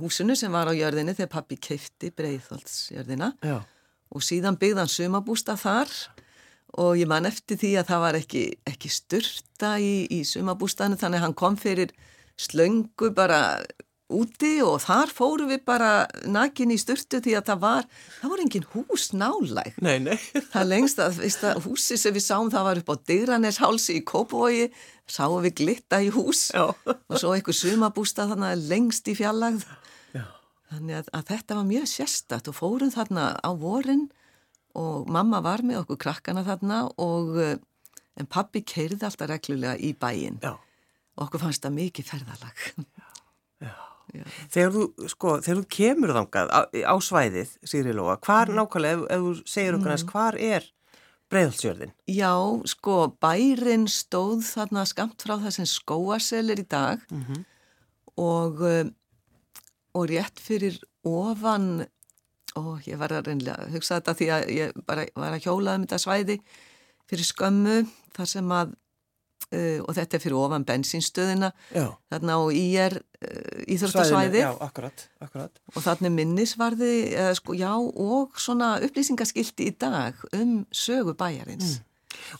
húsinu 0.00 0.34
sem 0.38 0.52
var 0.52 0.70
á 0.70 0.74
jörðinu 0.74 1.14
þegar 1.14 1.34
pappi 1.38 1.60
keifti 1.68 2.10
Breiðholtsjörðina. 2.18 3.34
Já 3.46 3.60
og 4.14 4.24
síðan 4.24 4.58
byggðan 4.60 4.90
sumabústa 4.90 5.56
þar 5.60 5.92
og 6.78 6.98
ég 7.00 7.08
man 7.08 7.28
eftir 7.28 7.58
því 7.60 7.72
að 7.80 7.90
það 7.90 8.04
var 8.04 8.20
ekki, 8.20 8.44
ekki 8.68 8.92
styrta 8.92 9.74
í, 9.80 10.06
í 10.12 10.22
sumabústanu 10.28 10.98
þannig 11.00 11.20
að 11.20 11.26
hann 11.26 11.38
kom 11.38 11.58
fyrir 11.60 11.94
slöngu 12.38 13.10
bara 13.16 13.40
úti 14.08 14.54
og 14.64 14.78
þar 14.80 15.10
fóru 15.12 15.48
við 15.50 15.64
bara 15.68 16.06
nakin 16.24 16.72
í 16.72 16.78
styrtu 16.80 17.20
því 17.24 17.34
að 17.38 17.48
það 17.50 17.58
var, 17.64 17.88
það 18.20 18.32
var 18.32 18.42
engin 18.44 18.68
hús 18.72 19.08
nálæg. 19.12 19.74
Nei, 19.84 19.98
nei. 20.00 20.16
Það 20.54 20.70
lengst 20.70 21.02
að, 21.04 21.20
að 21.50 21.66
húsi 21.66 21.98
sem 22.00 22.16
við 22.16 22.24
sáum 22.24 22.48
það 22.52 22.68
var 22.70 22.80
upp 22.80 22.92
á 22.92 22.96
Digraneshálsi 23.10 23.98
í 24.00 24.04
Kópavogi, 24.08 24.70
sáum 25.08 25.44
við 25.44 25.58
glitta 25.60 26.00
í 26.04 26.08
hús 26.14 26.48
Já. 26.56 26.70
og 26.72 27.20
svo 27.20 27.34
einhver 27.36 27.56
sumabústa 27.56 28.28
þannig 28.30 28.64
lengst 28.70 29.12
í 29.12 29.16
fjallagð 29.18 29.66
Þannig 30.68 30.98
að, 30.98 31.10
að 31.16 31.26
þetta 31.32 31.56
var 31.58 31.68
mjög 31.68 31.88
sérstatt 31.88 32.48
og 32.50 32.56
fórum 32.58 32.92
þarna 32.92 33.30
á 33.40 33.50
vorin 33.56 34.08
og 34.78 35.08
mamma 35.10 35.40
var 35.44 35.64
með 35.64 35.82
okkur 35.82 36.00
krakkana 36.04 36.44
þarna 36.46 36.82
og 37.00 37.38
eh, 37.40 37.56
en 38.18 38.28
pappi 38.30 38.62
keirði 38.66 39.06
alltaf 39.08 39.30
reglulega 39.30 39.78
í 39.80 39.94
bæin 39.96 40.40
Já. 40.42 40.54
okkur 41.18 41.46
fannst 41.46 41.64
það 41.64 41.78
mikið 41.78 42.10
ferðalag. 42.12 42.64
Já. 43.64 43.76
Já. 44.14 44.24
Þegar 44.48 44.70
þú, 44.72 44.82
sko, 45.12 45.34
þegar 45.44 45.58
þú 45.60 45.68
kemur 45.76 46.14
þangað 46.16 46.52
á, 46.52 46.60
á 46.64 46.94
svæðið, 47.04 47.50
Sigri 47.68 47.92
Lóa, 47.92 48.16
hvar 48.24 48.48
mm. 48.48 48.56
nákvæmlega, 48.56 48.96
ef, 48.96 49.02
ef 49.12 49.24
þú 49.24 49.52
segir 49.52 49.76
okkur 49.76 49.92
næst, 49.92 50.06
mm. 50.06 50.12
hvar 50.14 50.38
er 50.48 50.68
breiðhalsjörðin? 51.28 51.92
Já, 52.08 52.32
sko, 52.72 52.96
bærin 53.20 53.84
stóð 53.92 54.46
þarna 54.48 54.86
skamt 54.88 55.26
frá 55.26 55.36
þessum 55.42 55.68
skóaselir 55.68 56.62
í 56.62 56.66
dag 56.68 57.04
mm 57.10 57.24
-hmm. 57.26 57.44
og 58.16 58.64
um, 58.64 58.94
og 59.96 60.08
rétt 60.10 60.40
fyrir 60.42 60.76
ofan 61.06 61.86
og 62.58 62.84
ég 62.88 62.98
var 63.00 63.12
að 63.14 63.30
reynlega 63.30 63.68
hugsa 63.72 63.98
þetta 63.98 64.16
því 64.18 64.28
að 64.34 64.50
ég 64.56 64.82
bara 64.88 65.06
var 65.14 65.36
að 65.36 65.46
hjólaða 65.46 65.78
um 65.78 65.86
þetta 65.86 66.02
svæði 66.02 66.38
fyrir 67.08 67.28
skömmu 67.28 67.78
þar 68.16 68.30
sem 68.30 68.54
að 68.54 68.74
uh, 68.74 69.80
og 69.84 69.90
þetta 69.96 70.18
er 70.18 70.22
fyrir 70.24 70.38
ofan 70.40 70.66
bensinstöðina 70.68 71.50
þarna 71.72 72.38
á 72.38 72.42
ír 72.52 72.98
uh, 72.98 73.64
íþróttasvæði 73.74 74.44
og 74.48 75.80
þarna 75.84 76.12
minnisvarði 76.14 76.94
uh, 77.14 77.32
sko, 77.38 77.56
já 77.58 77.72
og 77.78 78.38
svona 78.40 78.76
upplýsingaskildi 78.84 79.70
í 79.70 79.76
dag 79.78 80.18
um 80.36 80.62
sögu 80.72 81.16
bæjarins 81.18 81.78
mm. 81.78 81.84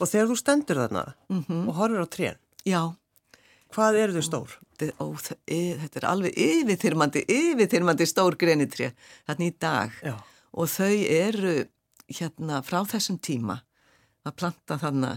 og 0.00 0.09
þegar 0.11 0.33
þú 0.33 0.40
stendur 0.43 0.83
þarna 0.85 1.05
mm 1.28 1.45
-hmm. 1.45 1.69
og 1.69 1.78
horfur 1.81 2.05
á 2.05 2.09
trén 2.09 2.40
já 2.64 2.83
Hvað 3.69 3.99
eru 4.00 4.17
þau 4.17 4.25
stór? 4.25 4.52
Ó, 4.78 5.06
þetta 5.18 6.00
er 6.00 6.06
alveg 6.06 6.37
yfirþyrmandi, 6.38 7.25
yfirþyrmandi 7.35 8.06
stór 8.06 8.37
grenitré 8.38 8.92
hérna 9.26 9.49
í 9.49 9.54
dag 9.58 9.94
Já. 10.04 10.14
og 10.54 10.70
þau 10.70 10.92
eru 10.92 11.54
hérna 12.08 12.61
frá 12.64 12.82
þessum 12.88 13.18
tíma 13.18 13.58
að 14.26 14.37
planta 14.38 14.78
þarna 14.80 15.14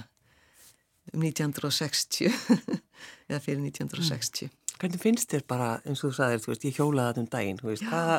um 1.14 1.24
1960 1.28 2.32
eða 3.30 3.42
fyrir 3.44 3.62
1960. 3.62 4.50
Mm. 4.50 4.58
Hvernig 4.82 5.04
finnst 5.04 5.34
þér 5.34 5.46
bara, 5.50 5.72
eins 5.86 6.02
og 6.02 6.10
þú 6.10 6.18
sagðir, 6.18 6.42
þú 6.42 6.52
veist, 6.52 6.66
ég 6.66 6.78
hjólaði 6.80 7.12
þetta 7.12 7.22
um 7.22 7.32
daginn, 7.36 7.60
þú 7.62 7.70
veist, 7.70 7.86
hvaða, 7.86 8.18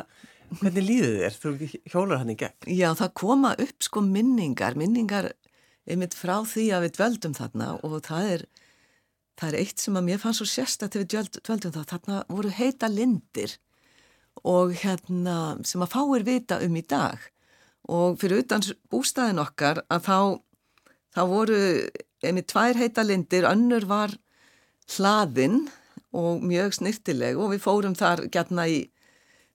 hvernig 0.61 0.85
líður 0.87 1.17
þér 1.19 1.39
þú 1.41 1.71
hjólar 1.91 2.21
hann 2.21 2.31
í 2.31 2.37
gegn? 2.39 2.69
Já, 2.71 2.89
það 2.99 3.15
koma 3.19 3.55
upp 3.65 3.87
sko 3.87 4.03
minningar, 4.05 4.77
minningar 4.79 5.33
einmitt 5.83 6.15
frá 6.15 6.37
því 6.47 6.69
að 6.75 6.85
við 6.85 6.95
dveldum 6.97 7.35
þarna 7.35 7.69
og 7.83 7.97
það 8.05 8.29
er 8.37 8.45
það 9.39 9.49
er 9.49 9.59
eitt 9.59 9.83
sem 9.83 9.97
að 9.97 10.07
mér 10.07 10.21
fannst 10.21 10.41
svo 10.41 10.47
sérstætt 10.49 10.95
þegar 10.95 11.05
við 11.05 11.37
dveldum 11.39 11.75
það, 11.75 11.85
þarna 11.91 12.17
voru 12.29 12.53
heita 12.53 12.89
lindir 12.91 13.57
og 14.43 14.73
hérna 14.81 15.37
sem 15.67 15.83
að 15.83 15.93
fáir 15.93 16.25
vita 16.27 16.59
um 16.63 16.75
í 16.77 16.83
dag. 16.89 17.21
Og 17.91 18.17
fyrir 18.21 18.43
utan 18.43 18.63
bústæðin 18.91 19.41
okkar 19.43 19.83
að 19.91 20.05
þá, 20.07 20.19
þá 21.15 21.21
voru 21.29 21.61
einmitt 22.23 22.49
tvær 22.51 22.79
heita 22.79 23.03
lindir, 23.03 23.47
önnur 23.49 23.87
var 23.89 24.13
hlaðinn 24.95 25.65
og 26.13 26.43
mjög 26.45 26.77
snirtileg 26.77 27.39
og 27.39 27.53
við 27.53 27.63
fórum 27.63 27.95
þar 27.97 28.27
gætna 28.31 28.67
í, 28.69 28.83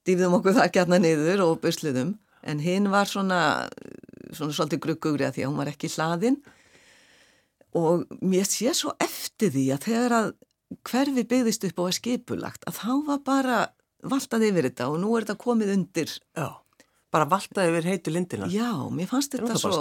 dýfðum 0.09 0.39
okkur 0.41 0.59
þar 0.59 0.73
gætna 0.75 1.01
niður 1.01 1.45
og 1.47 1.61
börsliðum 1.63 2.17
en 2.49 2.63
hinn 2.63 2.89
var 2.93 3.09
svona, 3.11 3.69
svona 4.33 4.55
svolítið 4.57 4.83
gruggugri 4.85 5.27
að 5.27 5.37
því 5.37 5.45
að 5.45 5.51
hún 5.51 5.61
var 5.61 5.73
ekki 5.73 5.91
hlaðinn 5.95 6.39
og 7.77 8.07
mér 8.25 8.47
sé 8.49 8.73
svo 8.77 8.95
eftir 9.03 9.53
því 9.55 9.65
að 9.75 9.85
þegar 9.89 10.15
að 10.19 10.31
hverfi 10.89 11.25
byggðist 11.29 11.67
upp 11.69 11.81
og 11.81 11.89
var 11.89 11.97
skipulagt 11.97 12.65
að 12.69 12.81
þá 12.81 12.93
var 13.09 13.21
bara 13.27 13.59
valtað 14.09 14.47
yfir 14.51 14.69
þetta 14.69 14.89
og 14.93 14.99
nú 15.03 15.15
er 15.17 15.27
þetta 15.27 15.43
komið 15.43 15.75
undir. 15.75 16.15
Já, 16.37 16.49
bara 17.15 17.29
valtað 17.31 17.73
yfir 17.73 17.91
heitu 17.93 18.15
lindina. 18.15 18.49
Já, 18.53 18.71
mér 18.95 19.11
fannst 19.11 19.35
þetta 19.35 19.59
svo 19.59 19.73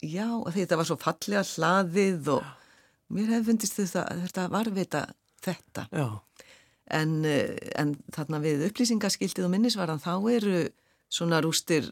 Já, 0.00 0.28
þetta 0.56 0.80
var 0.80 0.88
svo 0.88 0.98
fallega 1.00 1.44
hlaðið 1.46 2.34
og 2.36 2.42
Já. 2.42 2.52
mér 3.16 3.32
hefði 3.36 3.48
fundist 3.50 3.80
þetta, 3.80 4.04
þetta 4.26 4.46
varvita 4.52 5.06
þetta. 5.44 5.86
En, 6.92 7.24
eh, 7.24 7.56
en 7.78 7.94
þarna 8.12 8.40
við 8.42 8.66
upplýsingaskildið 8.68 9.46
og 9.46 9.52
minnisvaran 9.52 10.02
þá 10.02 10.14
eru 10.32 10.56
svona 11.12 11.40
rústir 11.44 11.90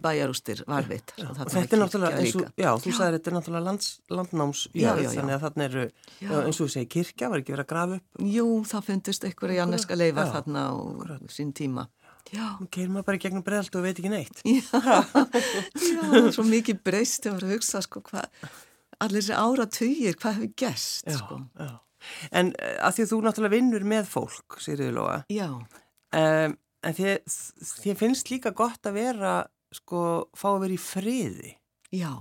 bæjarústir 0.00 0.62
varvit 0.68 1.12
já, 1.18 1.26
og 1.28 1.38
þetta 1.52 1.76
er 1.76 1.80
náttúrulega 1.82 2.20
eins 2.20 2.36
og, 2.38 2.46
já, 2.56 2.70
þú 2.80 2.92
sagði 2.96 3.16
þetta 3.18 3.30
er 3.30 3.36
náttúrulega 3.36 3.66
lands, 3.66 3.88
landnámsjörð 4.12 5.08
þannig 5.14 5.36
að 5.36 5.44
þarna 5.44 5.66
eru, 5.66 5.84
já, 6.20 6.30
eins 6.40 6.60
og 6.60 6.62
þú 6.62 6.68
segi 6.74 6.90
kirkja, 6.94 7.30
var 7.32 7.42
ekki 7.42 7.54
verið 7.54 7.66
að 7.66 7.70
grafa 7.72 7.98
upp? 7.98 8.22
Jú, 8.34 8.46
það 8.70 8.86
fundist 8.88 9.26
einhverja 9.28 9.60
janneska 9.60 9.98
leifar 9.98 10.32
þarna 10.36 10.64
á 10.64 10.72
sín 11.32 11.52
tíma. 11.56 11.86
Já. 12.30 12.46
Keir 12.70 12.90
maður 12.92 13.06
bara 13.08 13.18
í 13.18 13.22
gegnum 13.24 13.44
bregðalt 13.44 13.76
og 13.76 13.84
veit 13.84 14.00
ekki 14.00 14.12
neitt. 14.12 14.42
Já, 14.46 14.96
já 15.90 16.32
svo 16.36 16.46
mikið 16.46 16.82
breyst 16.86 17.24
þegar 17.24 17.38
maður 17.40 17.54
hugsa 17.56 17.84
sko 17.84 18.04
hvað 18.06 18.50
allir 19.00 19.24
þessi 19.24 19.36
ára 19.36 19.68
töyir, 19.72 20.18
hvað 20.20 20.36
hefur 20.38 20.52
gæst 20.60 21.14
sko. 21.16 21.40
En 22.32 22.52
eh, 22.56 22.76
að 22.80 22.96
því 22.96 23.06
að 23.06 23.12
þú 23.12 23.20
náttúrulega 23.26 23.56
vinnur 23.56 23.86
með 23.88 24.10
fólk, 24.12 24.60
Já. 25.32 25.48
Um, 26.10 26.56
En 26.86 26.96
þið 26.96 27.96
finnst 27.98 28.30
líka 28.32 28.54
gott 28.56 28.86
að 28.88 28.96
vera, 28.96 29.34
sko, 29.74 30.30
fá 30.36 30.52
að 30.54 30.62
vera 30.64 30.76
í 30.76 30.80
friði. 30.80 31.54
Já, 31.90 32.12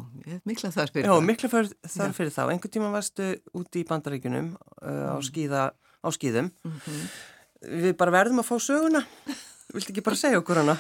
mikla 0.50 0.72
þarf 0.74 0.96
fyrir 0.96 1.06
Já, 1.06 1.14
það. 1.14 1.26
Mikla 1.28 1.50
þarf 1.54 2.18
fyrir 2.18 2.34
þá. 2.34 2.42
Engur 2.56 2.72
tíma 2.74 2.90
varstu 2.94 3.28
úti 3.58 3.84
í 3.84 3.88
bandaríkunum 3.90 4.56
uh, 4.58 5.14
á, 5.14 5.16
mm. 5.16 5.28
skíða, 5.30 5.66
á 5.78 6.08
skíðum. 6.16 6.50
Mm 6.66 6.80
-hmm. 6.86 7.06
Við 7.86 7.94
bara 8.00 8.16
verðum 8.16 8.42
að 8.42 8.50
fá 8.50 8.56
söguna. 8.66 9.04
Vilti 9.70 9.94
ekki 9.94 10.02
bara 10.02 10.18
segja 10.18 10.40
okkur 10.42 10.60
hana? 10.64 10.74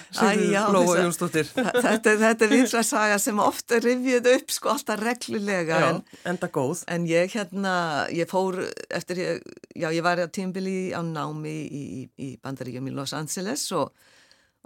Jónsdóttir. 1.03 1.49
Þetta, 1.85 2.15
þetta 2.17 2.45
er 2.45 2.53
vinslega 2.55 2.85
saga 2.87 3.17
sem 3.21 3.41
ofta 3.43 3.77
rivjuð 3.83 4.29
upp 4.31 4.53
sko 4.55 4.71
alltaf 4.73 4.97
reglulega. 5.03 5.81
Já, 5.83 5.89
en, 5.91 5.99
enda 6.31 6.49
góð. 6.53 6.81
En 6.89 7.05
ég 7.09 7.35
hérna, 7.35 7.73
ég 8.09 8.29
fór 8.31 8.57
eftir, 8.89 9.21
ég, 9.21 9.43
já 9.77 9.91
ég 9.93 10.01
var 10.05 10.21
á 10.21 10.25
tímbili 10.33 10.89
á 10.89 11.05
námi 11.05 11.53
í, 11.67 11.83
í, 11.83 12.01
í 12.17 12.29
bandaríkjum 12.41 12.89
í 12.89 12.95
Los 12.95 13.13
Angeles 13.13 13.67
og, 13.77 13.93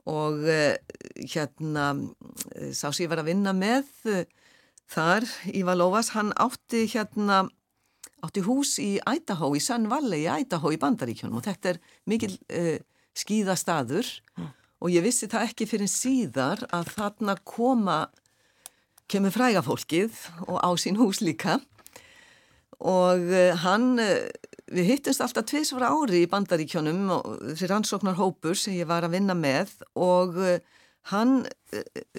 og 0.08 0.48
eh, 0.48 0.80
hérna 1.20 1.92
sá 2.72 2.94
sem 2.94 3.04
ég 3.04 3.12
var 3.12 3.26
að 3.26 3.34
vinna 3.34 3.52
með 3.52 3.92
þar, 4.94 5.28
Ívar 5.52 5.80
Lófas, 5.82 6.14
hann 6.16 6.32
átti 6.40 6.86
hérna 6.96 7.44
átti 8.24 8.44
hús 8.48 8.78
í 8.80 8.96
Idaho, 9.04 9.52
í 9.52 9.62
Sun 9.64 9.90
Valley 9.92 10.24
í 10.24 10.32
Idaho 10.46 10.72
í 10.72 10.80
bandaríkjunum 10.80 11.42
og 11.42 11.48
þetta 11.48 11.74
er 11.74 11.84
mikil 12.08 12.32
uh, 12.56 12.80
skýðastaður 13.18 14.10
mm. 14.38 14.50
og 14.84 14.94
ég 14.94 15.06
vissi 15.06 15.30
það 15.32 15.50
ekki 15.50 15.68
fyrir 15.70 15.92
síðar 15.92 16.66
að 16.74 16.92
þarna 16.96 17.38
koma 17.48 18.00
kemur 19.12 19.34
fræga 19.36 19.64
fólkið 19.66 20.18
og 20.48 20.58
á 20.64 20.70
sín 20.80 20.98
hús 21.00 21.22
líka 21.24 21.60
og 22.84 23.22
uh, 23.30 23.54
hann 23.64 24.02
uh, 24.02 24.28
við 24.74 24.90
hittumst 24.90 25.22
alltaf 25.24 25.48
tviðsvara 25.52 25.92
ári 25.94 26.24
í 26.24 26.30
bandaríkjunum 26.32 27.04
og 27.14 27.28
þessi 27.52 27.70
rannsóknar 27.70 28.18
hópur 28.18 28.58
sem 28.58 28.80
ég 28.80 28.90
var 28.90 29.06
að 29.06 29.20
vinna 29.20 29.36
með 29.38 29.76
og 29.94 30.40
hann 31.12 31.44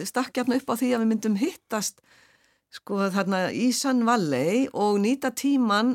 stakk 0.04 0.36
jafn 0.36 0.54
upp 0.54 0.68
á 0.70 0.74
því 0.76 0.90
að 0.92 1.02
við 1.02 1.10
myndum 1.10 1.38
hittast 1.40 2.02
sko 2.74 3.08
þarna 3.14 3.48
í 3.54 3.70
Sun 3.74 4.02
Valley 4.06 4.66
og 4.72 4.98
nýta 5.02 5.30
tíman 5.34 5.94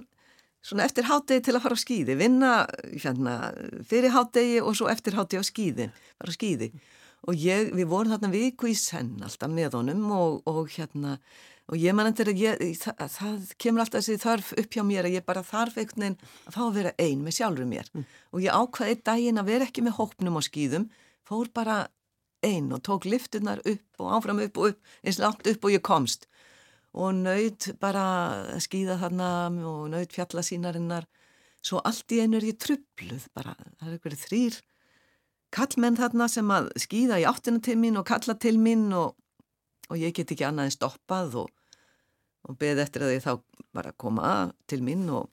svona 0.65 0.85
eftir 0.85 1.07
hátegi 1.07 1.45
til 1.47 1.55
að 1.55 1.63
fara 1.65 1.77
á 1.77 1.83
skýði, 1.83 2.15
vinna 2.19 2.53
hérna, 2.91 3.35
fyrir 3.87 4.13
hátegi 4.15 4.59
og 4.63 4.75
svo 4.77 4.89
eftir 4.91 5.15
hátegi 5.17 5.41
á 5.41 5.45
skýði, 5.47 5.91
fara 6.19 6.33
á 6.33 6.37
skýði 6.37 6.71
og 7.27 7.35
ég, 7.35 7.71
við 7.75 7.87
vorum 7.91 8.13
þarna 8.13 8.31
viku 8.31 8.69
í 8.71 8.75
senn 8.77 9.17
alltaf 9.23 9.51
með 9.51 9.79
honum 9.79 10.05
og, 10.15 10.41
og 10.47 10.69
hérna 10.71 11.17
og 11.69 11.77
ég 11.77 11.93
man 11.93 12.09
endur 12.09 12.31
að 12.31 12.41
ég, 12.41 12.61
það, 12.81 13.03
það 13.13 13.51
kemur 13.61 13.83
alltaf 13.83 14.01
þessi 14.01 14.21
þarf 14.23 14.51
upp 14.57 14.75
hjá 14.75 14.83
mér 14.87 15.09
að 15.09 15.17
ég 15.19 15.27
bara 15.27 15.45
þarf 15.45 15.77
einhvern 15.77 16.05
veginn 16.05 16.17
að 16.47 16.55
fá 16.55 16.61
að 16.65 16.77
vera 16.79 16.93
ein 17.05 17.23
með 17.25 17.37
sjálfur 17.37 17.69
mér. 17.69 17.91
Mm. 17.93 18.05
og 18.33 18.43
ég 18.45 18.57
ákvaði 18.57 18.95
einn 18.95 19.05
daginn 19.11 19.41
að 19.41 19.51
vera 19.51 19.67
ekki 19.69 19.85
með 19.85 19.97
hópnum 19.99 20.39
á 20.39 20.41
skýðum, 20.47 20.87
fór 21.27 21.51
bara 21.53 21.77
ein 22.45 22.71
og 22.73 22.81
tók 22.87 23.05
liftunar 23.05 23.61
upp 23.67 24.01
og 24.01 24.13
áfram 24.17 24.41
upp 24.45 24.57
og 24.57 24.71
upp, 24.71 24.93
eins 25.03 25.19
langt 25.21 25.47
upp 25.51 25.67
og 25.67 25.75
ég 25.75 25.83
komst 25.85 26.25
og 26.97 27.13
nöyð 27.13 27.73
bara 27.81 28.03
að 28.55 28.63
skýða 28.65 28.97
þarna 29.03 29.29
og 29.69 29.87
nöyð 29.93 30.09
fjallasínarinnar 30.15 31.05
svo 31.61 31.81
allt 31.85 32.11
í 32.15 32.21
einu 32.23 32.39
er 32.39 32.49
ég 32.49 32.59
trubluð 32.61 33.27
bara, 33.35 33.55
það 33.79 33.87
er 33.87 33.95
eitthvað 33.97 34.21
þrýr 34.23 34.59
kallmenn 35.53 35.97
þarna 35.97 36.27
sem 36.31 36.53
að 36.53 36.69
skýða 36.79 37.19
í 37.21 37.25
áttinu 37.29 37.61
til 37.63 37.77
mín 37.81 37.97
og 37.99 38.07
kalla 38.09 38.35
til 38.39 38.57
mín 38.61 38.89
og, 38.95 39.15
og 39.89 39.97
ég 39.97 40.13
get 40.15 40.31
ekki 40.33 40.47
annað 40.47 40.69
en 40.69 40.77
stoppað 40.77 41.41
og, 41.43 41.51
og 42.47 42.57
beð 42.61 42.83
eftir 42.85 43.05
að 43.05 43.15
ég 43.17 43.25
þá 43.25 43.33
bara 43.75 43.93
koma 43.97 44.31
til 44.69 44.81
mín 44.85 45.07
og, 45.13 45.29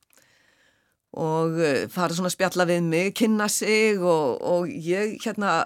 og 1.16 1.60
eh, 1.62 1.84
fara 1.92 2.16
svona 2.16 2.32
að 2.32 2.36
spjalla 2.36 2.68
við 2.68 2.88
mig, 2.88 3.12
kynna 3.16 3.48
sig 3.52 4.00
og 4.02 4.68
ég 4.68 5.16
hérna, 5.24 5.58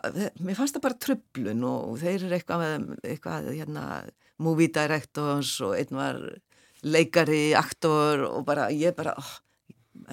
mér 0.42 0.58
fannst 0.58 0.76
það 0.76 0.86
bara 0.86 1.02
trublun 1.06 1.66
og 1.70 1.96
þeir 2.02 2.26
eru 2.26 2.38
eitthvað, 2.38 2.66
eitthvað 3.02 3.52
hérna 3.54 3.86
movie 4.40 4.72
directors 4.72 5.56
og 5.64 5.76
einn 5.78 5.96
var 5.98 6.20
leikari, 6.86 7.50
aktor 7.58 8.24
og 8.28 8.44
bara 8.48 8.68
ég 8.72 8.94
bara 8.96 9.14
oh, 9.20 9.32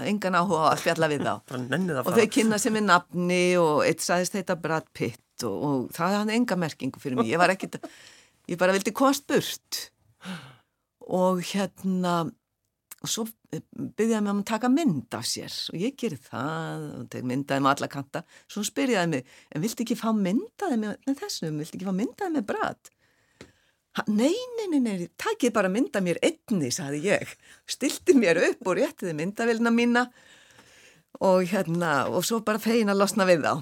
engan 0.08 0.38
áhuga 0.38 0.72
að 0.74 0.84
fjalla 0.84 1.10
við 1.12 1.24
þá. 1.28 1.34
Og 2.04 2.12
þau 2.18 2.28
kynna 2.34 2.60
sem 2.62 2.76
er 2.80 2.86
nafni 2.86 3.44
og 3.62 3.86
eitt 3.88 4.04
sæðist 4.04 4.36
heita 4.38 4.58
Brad 4.60 4.90
Pitt 4.96 5.46
og, 5.48 5.56
og 5.56 5.94
það 5.96 6.18
hafði 6.20 6.40
enga 6.40 6.58
merkingu 6.60 7.02
fyrir 7.02 7.20
mig. 7.20 7.32
Ég 7.32 7.42
var 7.42 7.54
ekkit, 7.54 7.80
ég 8.52 8.60
bara 8.60 8.76
vildi 8.76 8.96
komast 8.96 9.28
burt. 9.30 9.88
Og 11.08 11.40
hérna 11.54 12.26
og 12.98 13.12
svo 13.14 13.24
byrjaði 13.54 14.24
mig 14.26 14.32
um 14.34 14.42
að 14.42 14.48
taka 14.50 14.70
mynd 14.74 15.14
af 15.14 15.26
sér 15.30 15.54
og 15.72 15.78
ég 15.80 15.94
gerði 16.02 16.18
það 16.26 16.86
og 16.98 17.18
myndaði 17.30 17.64
með 17.64 17.74
alla 17.76 17.90
kanta. 17.94 18.24
Svo 18.50 18.64
spyrjaði 18.66 19.12
mig, 19.12 19.34
en 19.54 19.64
vilti 19.64 19.86
ekki 19.86 20.00
fá 20.00 20.10
myndaði 20.18 20.80
með 20.82 21.20
þessum, 21.22 21.62
vilti 21.62 21.78
ekki 21.78 21.88
fá 21.88 21.94
myndaði 21.96 22.34
með 22.40 22.48
Brad 22.50 22.92
Nei, 24.06 24.36
nei, 24.58 24.68
nei, 24.70 24.80
nei, 24.84 25.08
takkið 25.18 25.54
bara 25.56 25.70
mynda 25.74 26.02
mér 26.06 26.20
einni, 26.22 26.70
saði 26.74 27.02
ég. 27.08 27.30
Stilti 27.66 28.14
mér 28.18 28.40
upp 28.52 28.68
og 28.70 28.78
réttiði 28.78 29.16
myndavilna 29.18 29.72
mína 29.74 30.04
og 31.24 31.48
hérna, 31.50 32.06
og 32.12 32.26
svo 32.28 32.44
bara 32.46 32.62
fegin 32.62 32.92
að 32.94 33.02
losna 33.02 33.26
við 33.26 33.48
þá. 33.48 33.54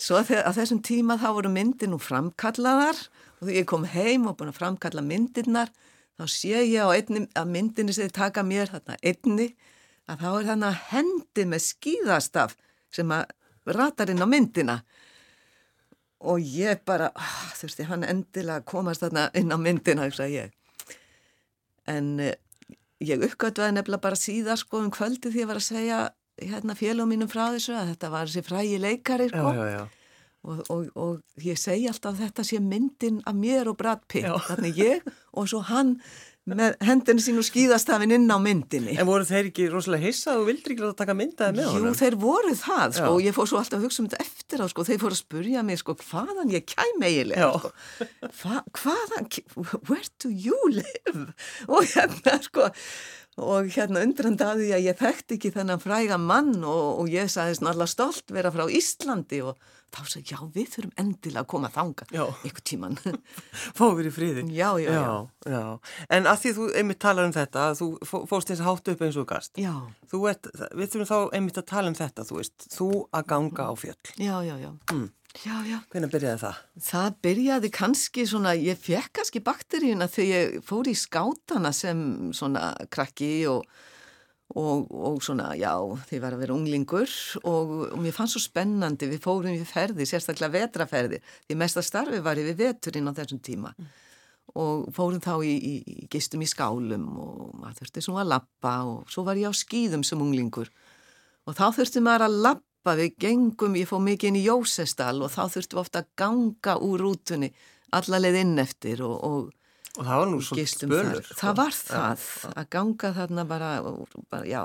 Svo 0.00 0.16
að, 0.16 0.30
þessum 0.56 0.80
tíma 0.84 1.18
þá 1.20 1.28
voru 1.36 1.50
myndin 1.52 1.92
nú 1.92 1.98
framkallaðar 2.00 2.96
og 3.40 3.42
þegar 3.42 3.58
ég 3.58 3.68
kom 3.68 3.84
heim 3.84 4.28
og 4.30 4.38
búin 4.38 4.52
að 4.52 4.60
framkalla 4.62 5.04
myndirnar, 5.04 5.68
þá 6.16 6.24
sé 6.32 6.62
ég 6.64 6.80
á 6.80 6.88
einni, 6.94 7.26
að 7.36 7.52
myndinni 7.52 7.96
þið 7.96 8.14
taka 8.16 8.44
mér, 8.46 8.72
þarna 8.72 8.96
einni, 9.04 9.50
að 10.08 10.24
þá 10.24 10.30
er 10.30 10.48
þarna 10.48 10.72
hendi 10.88 11.46
með 11.50 11.66
skýðastaf 11.66 12.56
sem 12.96 13.12
að 13.12 13.28
ratar 13.76 14.12
inn 14.12 14.24
á 14.24 14.28
myndina 14.28 14.80
og 16.20 16.40
ég 16.44 16.82
bara, 16.88 17.10
ah, 17.16 17.50
þurfti 17.56 17.86
hann 17.88 18.04
endilega 18.04 18.60
að 18.60 18.68
komast 18.68 19.04
þarna 19.04 19.28
inn 19.38 19.52
á 19.52 19.58
myndina, 19.60 20.08
þess 20.10 20.24
að 20.24 20.34
ég. 20.34 20.56
En 21.88 22.10
eh, 22.20 22.36
ég 23.00 23.24
uppgötvaði 23.24 23.76
nefnilega 23.76 24.04
bara 24.04 24.18
síðar 24.20 24.60
sko 24.60 24.82
um 24.84 24.90
kvöldi 24.92 25.30
því 25.30 25.38
að 25.38 25.40
ég 25.42 25.50
var 25.50 25.60
að 25.60 25.68
segja 25.70 26.00
hérna 26.40 26.76
félagum 26.76 27.10
mínum 27.12 27.30
frá 27.30 27.46
þessu 27.54 27.74
að 27.76 27.94
þetta 27.94 28.12
var 28.12 28.28
þessi 28.28 28.44
frægi 28.46 28.80
leikari 28.80 29.30
sko. 29.32 29.54
Já, 29.54 29.64
já, 29.64 29.78
já. 29.78 29.86
Og, 30.40 30.60
og, 30.72 30.84
og 30.96 31.44
ég 31.44 31.58
segi 31.60 31.88
alltaf 31.90 32.16
þetta 32.16 32.44
sé 32.48 32.60
myndin 32.64 33.18
af 33.28 33.36
mér 33.36 33.68
og 33.68 33.76
Brad 33.76 34.06
Pitt, 34.08 34.28
þannig 34.46 34.78
ég 34.80 35.10
og 35.36 35.50
svo 35.50 35.60
hann 35.68 35.98
með 36.58 36.76
hendinu 36.86 37.22
sín 37.24 37.40
og 37.40 37.46
skýðastafin 37.46 38.14
inn 38.16 38.26
á 38.30 38.38
myndinni. 38.42 38.96
En 39.00 39.08
voru 39.08 39.26
þeir 39.28 39.50
ekki 39.50 39.68
rosalega 39.72 40.08
hissað 40.08 40.42
og 40.42 40.48
vildur 40.50 40.74
ekki 40.74 40.84
láta 40.86 40.98
taka 41.02 41.16
myndaði 41.18 41.56
með 41.58 41.70
honum? 41.74 41.90
Jú, 41.90 41.98
þeir 42.00 42.16
voru 42.24 42.54
það, 42.58 42.96
sko, 42.98 43.12
og 43.14 43.22
ég 43.24 43.36
fór 43.36 43.50
svo 43.50 43.60
alltaf 43.60 43.78
að 43.78 43.86
hugsa 43.86 44.02
um 44.02 44.10
þetta 44.10 44.26
eftir 44.26 44.64
á, 44.64 44.66
sko, 44.72 44.86
þeir 44.88 45.00
fóru 45.04 45.16
að 45.16 45.22
spurja 45.22 45.64
mig, 45.66 45.80
sko, 45.82 45.96
hvaðan 46.10 46.52
ég 46.54 46.66
kæm 46.70 47.06
eiginlega, 47.06 47.50
sko, 47.60 47.72
Hva, 48.40 48.60
hvaðan, 48.80 49.30
where 49.88 50.10
do 50.22 50.30
you 50.30 50.58
live? 50.72 51.32
Og 51.72 51.86
hérna, 51.94 52.38
sko, 52.44 52.70
og 53.40 53.68
hérna 53.72 54.02
undrandi 54.04 54.44
að 54.44 54.62
því 54.64 54.70
að 54.76 54.86
ég 54.88 54.98
þekkt 54.98 55.34
ekki 55.36 55.52
þennan 55.54 55.80
fræga 55.82 56.16
mann 56.20 56.56
og, 56.64 57.02
og 57.02 57.12
ég 57.12 57.30
sagðist 57.30 57.62
náttúrulega 57.62 57.92
stolt 57.94 58.32
vera 58.34 58.50
frá 58.52 58.64
Íslandi 58.66 59.38
og 59.46 59.60
þá 59.90 60.00
sagði 60.06 60.34
já 60.34 60.40
við 60.54 60.66
þurfum 60.74 60.92
endilega 61.02 61.42
að 61.44 61.48
koma 61.50 61.70
þanga 61.74 62.08
ykkur 62.46 62.64
tíman 62.70 62.98
við 63.98 64.10
í 64.10 64.12
fríðin 64.14 64.50
já, 64.54 64.68
já, 64.82 64.90
já, 64.92 65.14
já 65.46 65.62
En 66.10 66.28
að 66.30 66.42
því 66.42 66.52
þú 66.58 66.66
einmitt 66.82 67.00
talar 67.02 67.28
um 67.30 67.34
þetta 67.34 67.68
þú 67.78 67.88
fóst 68.10 68.50
eins 68.50 68.60
að 68.62 68.68
hátta 68.70 68.94
upp 68.94 69.06
eins 69.06 69.18
og 69.20 69.28
gast. 69.30 69.54
Ert, 70.30 70.50
Við 70.76 70.92
þurfum 70.92 71.08
þá 71.10 71.36
einmitt 71.38 71.58
að 71.62 71.68
tala 71.70 71.90
um 71.90 71.96
þetta 71.98 72.26
þú 72.28 72.38
veist, 72.40 72.68
þú 72.74 72.90
að 73.14 73.26
ganga 73.32 73.70
á 73.70 73.72
fjöll. 73.78 73.98
Já, 74.18 74.36
já, 74.46 74.54
já. 74.58 74.70
Mm. 74.92 75.08
Já, 75.38 75.54
já. 75.62 75.78
Hvernig 75.92 76.10
byrjaði 76.10 76.40
það? 76.42 76.64
Það 76.88 77.12
byrjaði 77.24 77.70
kannski 77.76 78.26
svona, 78.26 78.56
ég 78.58 78.80
fekk 78.82 79.12
kannski 79.20 79.44
bakteríuna 79.46 80.10
þegar 80.10 80.30
ég 80.34 80.66
fór 80.66 80.90
í 80.90 80.96
skátana 80.98 81.70
sem 81.76 82.02
svona 82.34 82.72
krakki 82.90 83.32
og 83.50 83.62
og, 84.58 84.90
og 84.90 85.20
svona, 85.22 85.52
já, 85.58 85.72
þið 86.08 86.22
var 86.24 86.34
að 86.34 86.44
vera 86.44 86.54
unglingur 86.56 87.10
og, 87.46 87.74
og 87.92 87.98
mér 88.02 88.14
fannst 88.16 88.36
svo 88.36 88.42
spennandi, 88.42 89.08
við 89.10 89.22
fórum 89.22 89.54
í 89.54 89.66
ferði, 89.68 90.06
sérstaklega 90.08 90.56
vetraferði, 90.56 91.20
því 91.46 91.58
mesta 91.60 91.84
starfi 91.84 92.22
var 92.24 92.40
við 92.40 92.56
veturinn 92.58 93.10
á 93.10 93.14
þessum 93.14 93.42
tíma 93.46 93.72
mm. 93.76 93.90
og 94.58 94.88
fórum 94.96 95.22
þá 95.22 95.34
í, 95.46 95.52
í, 95.54 95.74
í 96.02 96.08
gistum 96.10 96.42
í 96.42 96.50
skálum 96.50 97.06
og 97.22 97.52
maður 97.60 97.82
þurfti 97.82 98.04
svona 98.06 98.24
að 98.24 98.32
lappa 98.34 98.74
og 98.90 99.12
svo 99.12 99.26
var 99.28 99.38
ég 99.40 99.54
á 99.54 99.54
skýðum 99.54 100.02
sem 100.06 100.22
unglingur 100.22 100.72
og 101.46 101.56
þá 101.56 101.66
þurfti 101.78 102.02
maður 102.04 102.26
að 102.26 102.40
lappa, 102.48 102.66
við 102.86 103.16
gengum, 103.20 103.76
ég 103.76 103.88
fóð 103.88 104.04
mikið 104.06 104.30
inn 104.30 104.40
í 104.40 104.46
Jósestal 104.46 105.16
og 105.20 105.32
þá 105.32 105.42
þurftum 105.54 105.78
við 105.78 105.82
ofta 105.84 106.02
að 106.02 106.12
ganga 106.22 106.76
úr 106.86 107.04
rútunni 107.04 107.50
allarleið 107.96 108.38
inn 108.40 108.62
eftir 108.62 109.02
og, 109.04 109.16
og 109.26 109.48
Og 109.98 110.06
það 110.06 110.20
var 110.20 110.28
nú 110.30 110.38
svolítið 110.44 110.70
spölur. 110.70 111.24
Það, 111.26 111.38
það 111.40 111.54
var 111.58 111.76
það, 111.76 112.24
ja, 112.24 112.50
að 112.60 112.66
ganga 112.76 113.08
þarna 113.16 113.44
bara, 113.50 113.70
bara 114.30 114.46
já. 114.46 114.60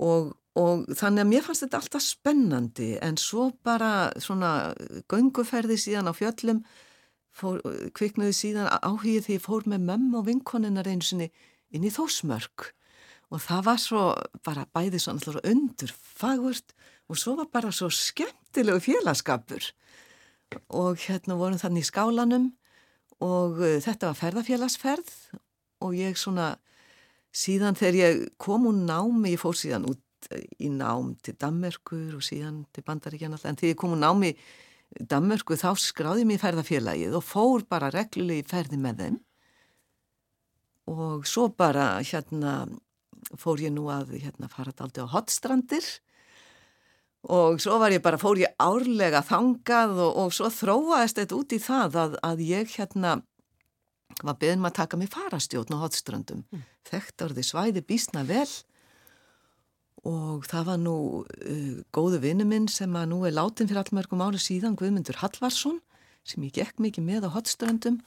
Og, 0.00 0.30
og 0.56 0.86
þannig 0.96 1.24
að 1.24 1.28
mér 1.28 1.44
fannst 1.44 1.64
þetta 1.66 1.80
alltaf 1.82 2.04
spennandi 2.06 2.88
en 3.04 3.20
svo 3.20 3.50
bara 3.66 3.90
svona 4.22 4.52
gönguferði 5.12 5.76
síðan 5.82 6.08
á 6.08 6.12
fjöllum, 6.16 6.62
fór, 7.36 7.60
kviknuði 7.98 8.38
síðan 8.38 8.72
áhugið 8.80 9.28
því 9.28 9.36
ég 9.36 9.44
fór 9.44 9.68
með 9.68 9.84
mömm 9.90 10.16
og 10.16 10.26
vinkoninnar 10.30 10.88
eins 10.88 11.12
og 11.12 11.28
inn 11.28 11.84
í 11.84 11.92
þósmörk. 11.92 12.72
Og 13.28 13.42
það 13.44 13.64
var 13.66 13.80
svo 13.82 14.02
bara 14.46 14.66
bæði 14.72 15.00
svona 15.02 15.42
undur 15.44 15.92
fagvört 15.92 16.72
og 17.08 17.18
svo 17.20 17.36
var 17.40 17.50
bara 17.52 17.72
svo 17.72 17.90
skemmtilegu 17.92 18.80
félagskapur. 18.84 19.70
Og 20.72 20.96
hérna 21.04 21.36
vorum 21.36 21.60
þannig 21.60 21.84
í 21.84 21.90
skálanum 21.90 22.50
og 23.24 23.60
uh, 23.60 23.76
þetta 23.84 24.12
var 24.12 24.20
ferðarfélagsferð 24.20 25.12
og 25.84 25.96
ég 25.98 26.16
svona 26.18 26.54
síðan 27.34 27.76
þegar 27.76 27.98
ég 27.98 28.22
kom 28.40 28.68
úr 28.70 28.78
námi, 28.78 29.34
ég 29.34 29.42
fór 29.42 29.58
síðan 29.58 29.88
út 29.90 30.30
uh, 30.32 30.40
í 30.62 30.70
nám 30.72 31.12
til 31.20 31.36
Dammerkur 31.36 32.16
og 32.16 32.24
síðan 32.24 32.62
til 32.72 32.86
Bandaríkjan 32.86 33.36
alltaf 33.36 33.52
en 33.52 33.60
þegar 33.60 33.74
ég 33.74 33.80
kom 33.82 33.96
úr 33.96 34.02
námi 34.06 34.32
Danmörku 34.88 35.56
þá 35.60 35.74
skráði 35.76 36.24
mér 36.26 36.40
ferðafélagið 36.40 37.16
og 37.18 37.24
fór 37.26 37.64
bara 37.68 37.90
reglulegi 37.92 38.46
ferði 38.48 38.78
með 38.80 39.02
þeim 39.02 39.18
og 40.88 41.26
svo 41.28 41.48
bara 41.52 41.98
hérna 42.00 42.54
fór 43.38 43.62
ég 43.62 43.72
nú 43.74 43.88
að 43.92 44.16
hérna 44.18 44.50
fara 44.52 44.74
aldrei 44.76 45.06
á 45.06 45.14
hotstrandir 45.14 45.86
og 47.28 47.58
svo 47.60 47.78
var 47.82 47.92
ég 47.92 48.02
bara, 48.02 48.20
fór 48.20 48.38
ég 48.40 48.54
árlega 48.62 49.24
þangað 49.26 49.98
og, 50.04 50.12
og 50.22 50.36
svo 50.36 50.50
þróaðist 50.54 51.18
þetta 51.18 51.38
út 51.38 51.54
í 51.54 51.58
það 51.62 51.98
að, 52.04 52.16
að 52.22 52.44
ég 52.46 52.76
hérna 52.78 53.18
var 54.22 54.38
beðin 54.38 54.62
maður 54.62 54.72
að 54.72 54.80
taka 54.82 54.98
mig 54.98 55.10
farastjóðn 55.12 55.76
á 55.78 55.82
hotstrandum 55.82 56.44
mm. 56.46 56.64
þekkt 56.88 57.24
orði 57.26 57.44
svæði 57.46 57.82
bísna 57.86 58.24
vel 58.28 58.48
og 60.08 60.46
það 60.48 60.70
var 60.70 60.78
nú 60.80 60.96
uh, 61.26 61.74
góðu 61.94 62.22
vinnu 62.22 62.46
minn 62.48 62.68
sem 62.70 62.94
að 62.96 63.10
nú 63.12 63.20
er 63.26 63.36
látin 63.36 63.68
fyrir 63.68 63.82
allmörgum 63.82 64.22
ári 64.24 64.40
síðan 64.42 64.78
Guðmundur 64.78 65.18
Hallvarsson 65.20 65.80
sem 66.28 66.46
ég 66.46 66.54
gekk 66.60 66.80
mikið 66.82 67.06
með 67.06 67.28
á 67.28 67.34
hotströndum 67.34 68.00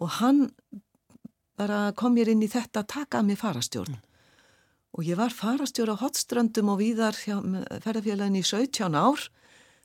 og 0.00 0.20
hann 0.20 0.46
bara 1.60 1.90
kom 1.96 2.14
mér 2.16 2.32
inn 2.32 2.44
í 2.44 2.50
þetta 2.50 2.84
að 2.84 2.92
taka 2.94 3.24
mér 3.24 3.40
farastjórn 3.40 3.96
mm. 3.96 4.06
Og 4.96 5.06
ég 5.06 5.18
var 5.18 5.34
farastjór 5.34 5.92
á 5.94 6.02
hotströndum 6.02 6.72
og 6.72 6.80
víðar 6.80 7.16
ferðarfélagin 7.16 8.40
í 8.40 8.44
17 8.46 8.96
ár. 8.98 9.28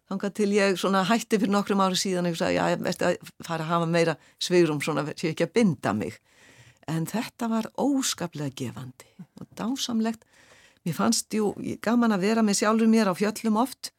Þannig 0.05 0.33
til 0.37 0.51
ég 0.53 0.81
hætti 1.09 1.39
fyrir 1.41 1.53
nokkrum 1.53 1.81
ári 1.81 1.97
síðan 1.97 2.29
og 2.29 2.37
sagði 2.37 2.61
að 2.61 2.73
ég 2.75 2.85
veist 2.85 3.03
að 3.05 3.31
fara 3.45 3.65
að 3.65 3.71
hafa 3.71 3.89
meira 3.89 4.15
svigurum 4.37 4.81
svona 4.81 5.05
sé 5.17 5.31
ekki 5.31 5.47
að 5.47 5.55
binda 5.57 5.93
mig. 5.97 6.19
En 6.85 7.07
þetta 7.09 7.49
var 7.49 7.69
óskaplega 7.81 8.53
gefandi 8.53 9.09
og 9.41 9.49
dásamlegt. 9.57 10.25
Mér 10.85 10.97
fannst 10.97 11.33
jú 11.33 11.55
gaman 11.81 12.13
að 12.13 12.27
vera 12.27 12.45
með 12.45 12.61
sjálfur 12.61 12.89
mér 12.89 13.09
á 13.09 13.13
fjöllum 13.17 13.57
oft. 13.57 13.89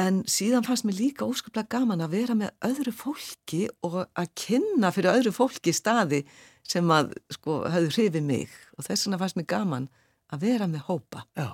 En 0.00 0.22
síðan 0.24 0.64
fannst 0.64 0.86
mér 0.88 0.96
líka 0.96 1.28
óskaplega 1.28 1.68
gaman 1.76 2.00
að 2.00 2.14
vera 2.16 2.36
með 2.38 2.54
öðru 2.64 2.94
fólki 2.96 3.66
og 3.84 4.06
að 4.06 4.32
kynna 4.38 4.92
fyrir 4.94 5.12
öðru 5.18 5.34
fólki 5.36 5.74
staði 5.76 6.22
sem 6.68 6.94
að 6.94 7.14
sko 7.34 7.60
hafðu 7.70 7.92
hrifið 7.96 8.26
mig 8.26 8.54
og 8.76 8.86
þess 8.86 9.06
vegna 9.06 9.20
fannst 9.20 9.38
mér 9.38 9.48
gaman 9.50 9.90
að 10.30 10.46
vera 10.46 10.70
með 10.70 10.86
hópa. 10.88 11.24
Já, 11.38 11.50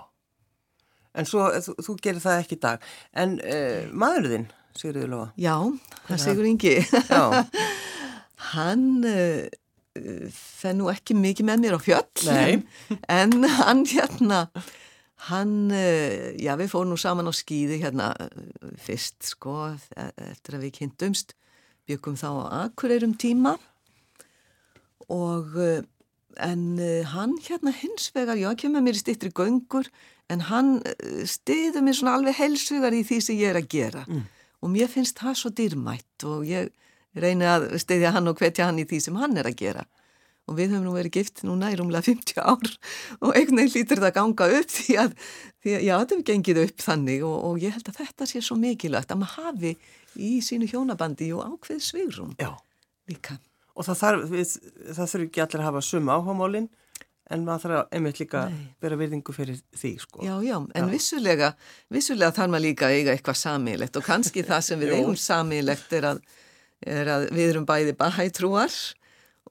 en 1.17 1.29
svo 1.29 1.49
þú, 1.65 1.77
þú 1.87 1.99
gerir 2.05 2.25
það 2.25 2.41
ekki 2.45 2.59
í 2.59 2.65
dag. 2.67 2.89
En 3.17 3.37
uh, 3.41 3.93
maðurðinn, 3.93 4.49
Sigurður 4.77 5.13
Lóa? 5.13 5.29
Já, 5.41 5.55
það 6.09 6.25
Sigur 6.25 6.51
Ingi. 6.51 6.75
Hann... 8.53 8.91
Uh, 9.07 9.47
það 9.97 10.75
nú 10.79 10.91
ekki 10.93 11.17
mikið 11.17 11.49
með 11.49 11.63
mér 11.63 11.77
á 11.79 11.81
fjöll 11.81 12.29
en 13.21 13.47
hann 13.59 13.85
hérna 13.89 14.41
hann, 15.31 15.55
eh, 15.75 16.35
já 16.39 16.53
við 16.61 16.71
fórum 16.73 16.93
nú 16.93 16.99
saman 17.01 17.29
á 17.29 17.33
skýði 17.35 17.81
hérna 17.83 18.11
fyrst 18.83 19.33
sko 19.33 19.73
eftir 19.97 20.59
að 20.59 20.67
við 20.67 20.75
kynntumst 20.81 21.35
byggum 21.89 22.19
þá 22.21 22.29
á 22.29 22.47
Akureyrum 22.67 23.17
tíma 23.19 23.57
og 25.13 25.59
eh, 25.63 25.83
en 26.43 26.65
eh, 26.83 27.07
hann 27.09 27.37
hérna 27.47 27.73
hins 27.73 28.11
vegar, 28.15 28.37
já 28.37 28.51
kemur 28.59 28.85
mér 28.85 28.99
í 28.99 29.03
stittri 29.03 29.33
göngur 29.33 29.89
en 30.29 30.43
hann 30.51 30.81
stiður 31.25 31.85
mér 31.87 31.97
svona 31.97 32.17
alveg 32.19 32.37
helsvegar 32.37 32.97
í 32.97 33.05
því 33.07 33.21
sem 33.23 33.39
ég 33.39 33.53
er 33.53 33.61
að 33.61 33.71
gera 33.73 34.03
mm. 34.09 34.25
og 34.61 34.73
mér 34.75 34.91
finnst 34.91 35.23
það 35.23 35.39
svo 35.41 35.53
dýrmætt 35.55 36.27
og 36.27 36.49
ég 36.49 36.73
reyni 37.17 37.47
að 37.49 37.71
steyðja 37.81 38.13
hann 38.17 38.29
og 38.29 38.41
hvetja 38.41 38.69
hann 38.69 38.83
í 38.83 38.87
því 38.89 39.01
sem 39.07 39.21
hann 39.21 39.39
er 39.41 39.49
að 39.49 39.61
gera 39.63 39.87
og 40.47 40.59
við 40.59 40.75
höfum 40.75 40.87
nú 40.87 40.95
verið 40.95 41.17
gift 41.19 41.43
núna 41.47 41.73
í 41.73 41.79
rúmlega 41.79 42.07
50 42.07 42.39
ár 42.39 42.71
og 43.25 43.33
einhvern 43.33 43.63
veginn 43.63 43.75
lítur 43.75 44.01
þetta 44.01 44.13
að 44.13 44.19
ganga 44.21 44.49
upp 44.61 44.75
því 44.77 44.99
að, 45.03 45.17
því 45.63 45.75
að 45.75 45.87
já, 45.87 45.95
þetta 45.95 46.17
hefur 46.17 46.29
gengið 46.31 46.63
upp 46.63 46.87
þannig 46.87 47.27
og, 47.27 47.37
og 47.49 47.65
ég 47.65 47.77
held 47.77 47.91
að 47.91 48.01
þetta 48.03 48.31
sé 48.31 48.43
svo 48.45 48.59
mikilvægt 48.61 49.15
að 49.15 49.23
maður 49.23 49.51
hafi 49.51 49.75
í 50.17 50.33
sínu 50.45 50.71
hjónabandi 50.71 51.33
og 51.37 51.57
ákveð 51.57 51.83
svigrum 51.89 52.33
líka. 53.11 53.41
Og 53.77 53.85
það 53.85 54.03
þarf, 54.03 54.35
það 54.97 55.11
þurfi 55.13 55.29
ekki 55.29 55.45
allir 55.45 55.63
að 55.63 55.69
hafa 55.69 55.85
suma 55.85 56.17
áhámálinn 56.17 56.69
en 57.35 57.43
maður 57.45 57.65
þarf 57.67 57.95
einmitt 57.97 58.21
líka 58.23 58.47
að 58.47 58.57
vera 58.85 58.97
virðingu 59.01 59.35
fyrir 59.35 59.59
því 59.77 59.93
sko. 60.01 60.23
Já, 60.25 60.35
já, 60.47 60.57
en 60.57 60.87
já. 60.87 60.91
vissulega, 60.93 61.53
vissulega 61.93 62.35
þarf 62.37 62.53
maður 62.55 62.67
líka 62.69 62.89
að 62.89 62.99
eiga 63.01 63.15
eitthvað 63.17 63.39
samílegt 63.41 63.99
og 63.99 64.07
kannski 64.07 64.45
það 64.47 64.63
sem 64.69 64.85
við 64.85 64.95
eigum 65.01 65.19
samílegt 65.21 65.97
er 65.99 66.09
er 66.85 67.11
að 67.11 67.29
við 67.35 67.53
erum 67.53 67.67
bæði 67.69 67.95
bahætrúar 67.99 68.73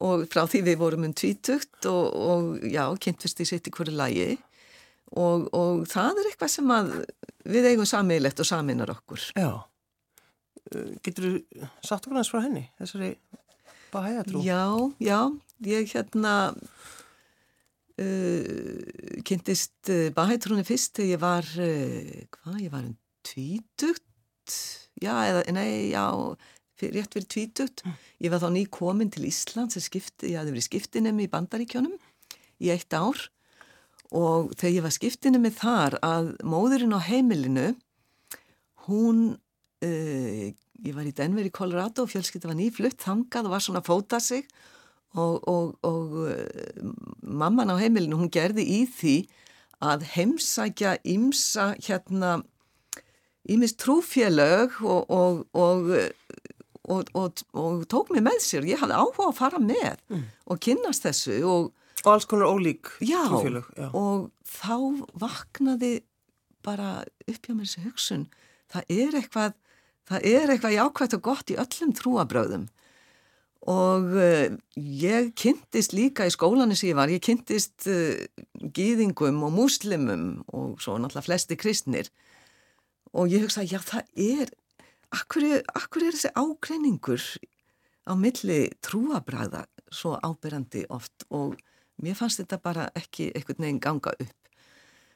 og 0.05 0.25
frá 0.31 0.43
því 0.49 0.61
við 0.69 0.81
vorum 0.81 1.07
um 1.07 1.13
tvítugt 1.15 1.87
og, 1.89 2.03
og 2.13 2.65
já, 2.67 2.83
kynntust 3.01 3.39
í 3.41 3.47
sitt 3.47 3.69
í 3.69 3.73
hverju 3.73 3.95
lægi 3.95 4.35
og, 5.15 5.47
og 5.55 5.85
það 5.89 6.21
er 6.21 6.29
eitthvað 6.31 6.51
sem 6.57 6.75
að 6.75 6.91
við 7.47 7.69
eigum 7.71 7.87
sammeilegt 7.87 8.41
og 8.41 8.49
saminar 8.49 8.91
okkur. 8.95 9.29
Já, 9.37 9.51
uh, 9.55 10.91
getur 11.05 11.29
þú 11.29 11.33
satt 11.79 12.03
okkur 12.03 12.19
hans 12.19 12.31
frá 12.33 12.41
henni, 12.43 12.67
þessari 12.81 13.13
bahætrú? 13.95 14.43
Já, 14.45 14.65
já, 14.99 15.19
ég 15.65 15.95
hérna 15.95 16.35
uh, 17.99 18.81
kynntist 19.27 19.91
uh, 19.91 20.09
bahætrúni 20.15 20.65
fyrst 20.67 20.99
þegar 20.99 21.13
ég 21.13 21.21
var, 21.23 21.45
uh, 21.63 22.25
hvað, 22.37 22.59
ég 22.63 22.73
var 22.73 22.83
um 22.87 22.97
tvítugt, 23.25 24.59
já, 25.01 25.13
eða, 25.31 25.45
nei, 25.55 25.91
já, 25.93 26.05
rétt 26.81 27.15
fyrir 27.15 27.29
tvítugt. 27.31 27.85
Mm. 27.85 27.95
Ég 28.25 28.33
var 28.33 28.43
þá 28.43 28.49
ný 28.51 28.65
komin 28.71 29.11
til 29.13 29.27
Ísland 29.29 29.73
sem 29.73 29.83
skipti, 29.83 30.33
ég 30.33 30.39
hafði 30.39 30.55
verið 30.55 30.67
skiptinemi 30.67 31.25
í 31.25 31.31
bandaríkjónum 31.31 31.95
í 32.63 32.71
eitt 32.73 32.93
ár 32.95 33.17
og 34.15 34.53
þegar 34.55 34.75
ég 34.75 34.85
var 34.85 34.93
skiptinemi 34.95 35.51
þar 35.55 35.97
að 36.05 36.29
móðurinn 36.45 36.95
á 36.95 37.01
heimilinu, 37.03 37.71
hún, 38.85 39.23
uh, 39.83 40.45
ég 40.83 40.95
var 40.97 41.07
í 41.07 41.13
Denver 41.15 41.47
í 41.47 41.53
Colorado 41.53 42.03
og 42.03 42.11
fjölskytta 42.11 42.49
var 42.49 42.57
nýflutt, 42.59 42.99
þangað 43.03 43.47
og 43.47 43.55
var 43.55 43.63
svona 43.63 43.81
að 43.83 43.89
fóta 43.91 44.19
sig. 44.23 44.43
Og, 45.15 45.35
og, 45.47 45.77
og 45.87 46.15
uh, 46.27 46.89
mamman 47.23 47.71
á 47.71 47.79
heimilinu, 47.79 48.19
hún 48.19 48.33
gerði 48.33 48.65
í 48.67 48.81
því 48.91 49.15
að 49.85 50.03
heimsækja 50.15 50.97
ímsa 51.07 51.75
hérna 51.79 52.41
ímist 53.51 53.79
trúfélög 53.79 54.69
og, 54.83 55.45
og, 55.53 55.91
tók 57.89 58.09
mig 58.13 58.23
með 58.25 58.39
sér. 58.43 58.67
Ég 58.67 58.81
hafði 58.81 58.97
áhuga 58.97 59.29
að 59.29 59.39
fara 59.39 59.59
með 59.61 59.95
mm. 60.11 60.23
og 60.51 60.61
kynast 60.65 61.05
þessu 61.05 61.35
og, 61.49 61.61
alls 62.05 62.27
konar 62.29 62.51
ólík 62.53 62.85
já, 63.01 63.23
já, 63.41 63.87
og 63.97 64.29
þá 64.45 64.77
vaknaði 65.17 66.03
bara 66.65 66.89
upp 67.25 67.47
hjá 67.47 67.53
mér 67.53 67.65
þessu 67.65 67.85
hugsun. 67.85 68.25
Það 68.73 68.83
er 68.97 69.11
eitthvað 69.21 69.51
það 70.09 70.27
er 70.31 70.53
eitthvað 70.53 70.77
jákvæmt 70.77 71.17
og 71.17 71.25
gott 71.25 71.53
í 71.53 71.59
öllum 71.61 71.93
trúabröðum 71.97 72.67
og 73.65 74.11
uh, 74.13 74.53
ég 74.77 75.31
kynntist 75.37 75.95
líka 75.97 76.27
í 76.27 76.33
skólanis 76.33 76.83
ég 76.85 76.97
var, 76.97 77.09
ég 77.09 77.23
kynntist 77.25 77.87
uh, 77.89 78.13
gýðingum 78.75 79.41
og 79.45 79.55
múslimum 79.55 80.27
og 80.53 80.77
svo 80.83 80.99
náttúrulega 80.99 81.25
flesti 81.25 81.57
kristnir. 81.57 82.11
Og 83.15 83.31
ég 83.33 83.45
hugsa, 83.45 83.65
já 83.65 83.79
það 83.81 84.05
er 84.21 84.53
akkur 85.15 85.47
er, 85.49 85.65
akkur 85.73 86.05
er 86.05 86.13
þessi 86.13 86.33
ágreiningur 86.37 87.25
á 88.05 88.13
milli 88.19 88.59
trúabræða 88.85 89.65
svo 89.89 90.13
ábyrrandi 90.21 90.85
oft? 90.93 91.25
Og 91.33 91.57
mér 92.03 92.17
fannst 92.19 92.43
þetta 92.43 92.61
bara 92.61 92.89
ekki 92.93 93.31
einhvern 93.33 93.65
veginn 93.65 93.81
ganga 93.81 94.13
upp. 94.13 94.41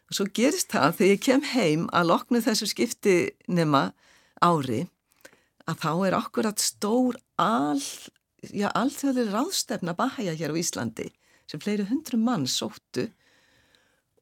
Og 0.09 0.17
svo 0.17 0.25
gerist 0.33 0.71
það 0.73 0.95
þegar 0.97 1.13
ég 1.13 1.25
kem 1.25 1.45
heim 1.53 1.89
að 1.93 2.09
loknu 2.15 2.41
þessu 2.41 2.71
skipti 2.71 3.17
nema 3.45 3.91
ári 4.43 4.85
að 5.69 5.81
þá 5.83 5.91
er 6.07 6.17
akkurat 6.17 6.61
stór 6.61 7.17
all, 7.39 7.83
já, 8.41 8.69
alþjóðlega 8.73 9.33
ráðstefna 9.35 9.95
bahæja 9.97 10.35
hér 10.37 10.55
á 10.55 10.59
Íslandi 10.59 11.09
sem 11.49 11.61
fleiri 11.61 11.87
hundru 11.89 12.19
mann 12.21 12.45
sóttu. 12.49 13.09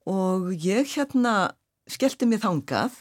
Og 0.07 0.51
ég 0.63 0.87
hérna 0.95 1.53
skellti 1.87 2.27
mig 2.27 2.41
þangað 2.43 2.95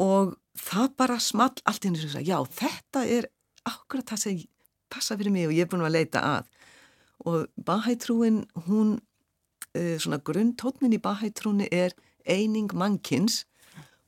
og 0.00 0.36
það 0.56 0.92
bara 0.96 1.18
small 1.20 1.54
allt 1.68 1.84
inn 1.84 1.96
í 1.96 2.00
þessu 2.00 2.24
já 2.24 2.38
þetta 2.58 3.04
er 3.04 3.28
akkurat 3.68 4.12
það 4.12 4.22
sem 4.22 4.44
passa 4.92 5.16
fyrir 5.16 5.34
mig 5.34 5.48
og 5.48 5.56
ég 5.56 5.66
er 5.66 5.72
búin 5.72 5.84
að 5.84 5.96
leita 5.98 6.22
að. 6.24 6.48
Og 7.26 7.46
Bahætrúin 7.56 8.44
hún 8.68 8.96
uh, 9.76 9.96
svona 10.00 10.20
grunntótnin 10.24 10.96
í 10.96 11.02
Bahætrúni 11.02 11.68
er 11.72 11.96
eining 12.26 12.72
mannkins 12.74 13.44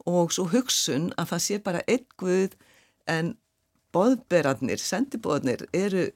og 0.08 0.32
svo 0.34 0.48
hugsun 0.52 1.12
að 1.20 1.34
það 1.34 1.44
sé 1.44 1.60
bara 1.64 1.84
einn 1.86 2.06
guð 2.20 2.56
en 3.08 3.34
boðberarnir, 3.94 4.80
sendibóðnir 4.80 5.66
eru 5.76 6.08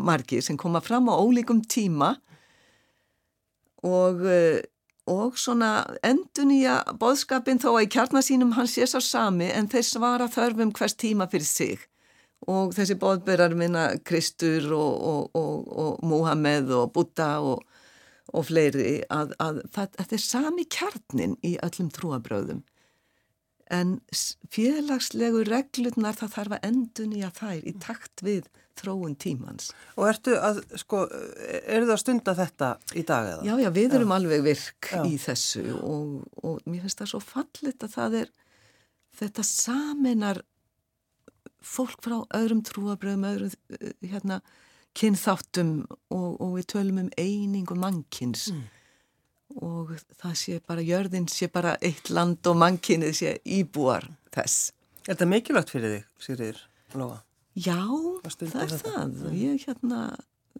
margir 0.00 0.42
sem 0.42 0.58
koma 0.58 0.80
fram 0.82 1.10
á 1.10 1.14
ólíkum 1.14 1.62
tíma 1.62 2.14
og 3.86 4.22
uh, 4.26 4.60
og 5.10 5.38
svona 5.40 5.70
endun 6.06 6.52
í 6.54 6.60
að 6.70 6.92
boðskapin 7.00 7.60
þó 7.62 7.72
að 7.72 7.86
í 7.86 7.90
kjarnasínum 7.94 8.54
hans 8.54 8.76
sé 8.76 8.86
sá 8.86 9.00
sami 9.02 9.48
en 9.50 9.68
þeir 9.70 9.86
svara 9.86 10.28
þörfum 10.30 10.70
hvers 10.76 10.94
tíma 10.94 11.26
fyrir 11.30 11.48
sig. 11.48 11.86
Og 12.48 12.72
þessi 12.76 12.96
boðbyrjar 13.00 13.56
minna 13.58 13.84
Kristur 14.06 14.70
og, 14.72 15.02
og, 15.34 15.34
og, 15.36 15.98
Muhammed 16.06 16.70
og 16.72 16.92
Buddha 16.94 17.34
og 17.42 18.46
fleiri 18.46 19.00
að, 19.12 19.34
að 19.42 19.60
þetta 19.74 20.16
er 20.16 20.22
sami 20.24 20.64
kjarnin 20.70 21.34
í 21.44 21.56
öllum 21.64 21.90
trúabröðum 21.92 22.62
en 23.70 23.98
félagslegu 24.50 25.44
reglurnar 25.48 26.18
það 26.18 26.34
þarf 26.36 26.56
að 26.56 26.66
endun 26.70 27.14
í 27.14 27.22
að 27.26 27.38
þær 27.40 27.68
í 27.70 27.74
takt 27.82 28.24
við 28.26 28.48
þróun 28.80 29.16
tímans. 29.20 29.70
Og 29.98 30.08
ertu 30.10 30.36
að, 30.40 30.62
sko, 30.80 31.04
eru 31.60 31.88
það 31.88 31.94
að 31.94 32.02
stunda 32.02 32.34
þetta 32.38 32.70
í 32.96 33.04
dag 33.08 33.32
eða? 33.34 33.46
Já, 33.46 33.54
já, 33.64 33.70
við 33.76 33.96
erum 33.98 34.14
já. 34.14 34.16
alveg 34.16 34.44
virk 34.46 34.90
já. 34.92 35.02
í 35.04 35.18
þessu 35.20 35.64
og, 35.78 36.14
og 36.42 36.62
mér 36.64 36.86
finnst 36.86 37.02
það 37.02 37.12
svo 37.12 37.22
fallit 37.24 37.86
að 37.86 37.94
það 37.96 38.18
er 38.22 38.32
þetta 39.20 39.46
saminar 39.46 40.42
fólk 41.60 42.00
frá 42.04 42.16
öðrum 42.36 42.64
trúabröðum, 42.64 43.26
öðrum 43.28 43.54
eh, 43.76 43.94
hérna, 44.12 44.40
kynþáttum 44.96 45.74
og, 46.10 46.30
og 46.40 46.56
við 46.56 46.70
tölum 46.72 47.04
um 47.04 47.10
eining 47.20 47.68
og 47.70 47.78
mannkins 47.78 48.48
mm. 48.54 48.62
Og 49.58 49.94
það 50.20 50.34
sé 50.38 50.58
bara, 50.66 50.84
jörðin 50.84 51.28
sé 51.30 51.48
bara 51.52 51.76
eitt 51.82 52.10
land 52.12 52.46
og 52.46 52.58
mannkinnið 52.60 53.16
sé 53.18 53.34
íbúar 53.44 54.06
þess. 54.34 54.70
Er 55.06 55.14
þetta 55.14 55.28
mikilvægt 55.30 55.72
fyrir 55.72 55.96
þig, 55.96 56.08
Sigriður 56.22 56.62
Lóa? 57.00 57.20
Já, 57.58 57.80
það 58.24 58.44
er 58.46 58.74
þetta. 58.74 58.78
það. 58.84 59.16
Mm. 59.24 59.38
Ég 59.40 59.64
hérna, 59.66 60.02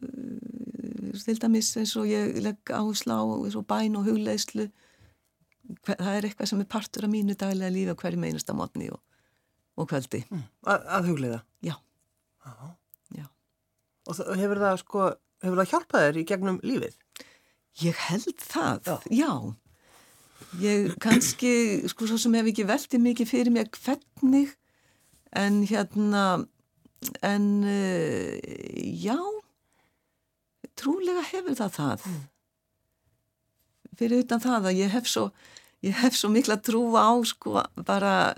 uh, 0.01 1.21
til 1.25 1.39
dæmis 1.43 1.71
eins 1.79 1.95
og 2.01 2.09
ég 2.11 2.41
legg 2.43 2.73
á 2.75 2.83
eins 2.83 3.59
og 3.59 3.67
bæn 3.71 4.01
og 4.01 4.09
hugleislu, 4.09 4.71
það 5.87 6.11
er 6.17 6.27
eitthvað 6.27 6.51
sem 6.51 6.65
er 6.65 6.71
partur 6.71 7.07
af 7.07 7.13
mínu 7.13 7.39
daglega 7.39 7.71
lífi 7.71 7.95
á 7.95 8.01
hverju 8.01 8.21
meinasta 8.21 8.57
mótni 8.57 8.91
og 8.91 9.01
og 9.81 9.89
kvöldi. 9.89 10.25
Mm. 10.31 10.45
Að, 10.69 10.87
að 10.97 11.09
huglega? 11.11 11.41
Já. 11.65 11.75
Já. 13.17 13.27
Og 14.09 14.17
það, 14.17 14.33
hefur 14.41 14.63
það 14.65 14.81
sko, 14.83 15.07
hefur 15.45 15.61
það 15.61 15.71
hjálpað 15.73 16.07
þér 16.07 16.21
í 16.21 16.27
gegnum 16.31 16.59
lífið? 16.67 16.99
Ég 17.79 17.97
held 18.09 18.43
það, 18.43 18.81
já. 18.87 18.97
já. 19.23 19.33
Ég 20.59 20.97
kannski, 20.99 21.53
sko 21.91 22.09
svo 22.09 22.19
sem 22.19 22.35
hef 22.35 22.49
ekki 22.51 22.67
veldið 22.67 23.05
mikið 23.05 23.31
fyrir 23.31 23.55
mig 23.55 23.71
hvernig, 23.77 24.57
en 25.39 25.61
hérna, 25.69 26.25
en 27.23 27.47
uh, 27.63 28.35
já, 28.99 29.17
trúlega 30.81 31.23
hefur 31.31 31.57
það 31.61 31.75
það. 31.79 32.07
Mm. 32.11 32.21
Fyrir 34.01 34.25
utan 34.25 34.43
það 34.43 34.71
að 34.73 34.81
ég 34.81 34.95
hef 34.97 35.11
svo, 35.11 35.29
ég 35.87 35.99
hef 36.03 36.19
svo 36.19 36.33
mikla 36.33 36.59
trú 36.65 36.83
á 36.99 37.15
sko 37.29 37.63
bara 37.87 38.35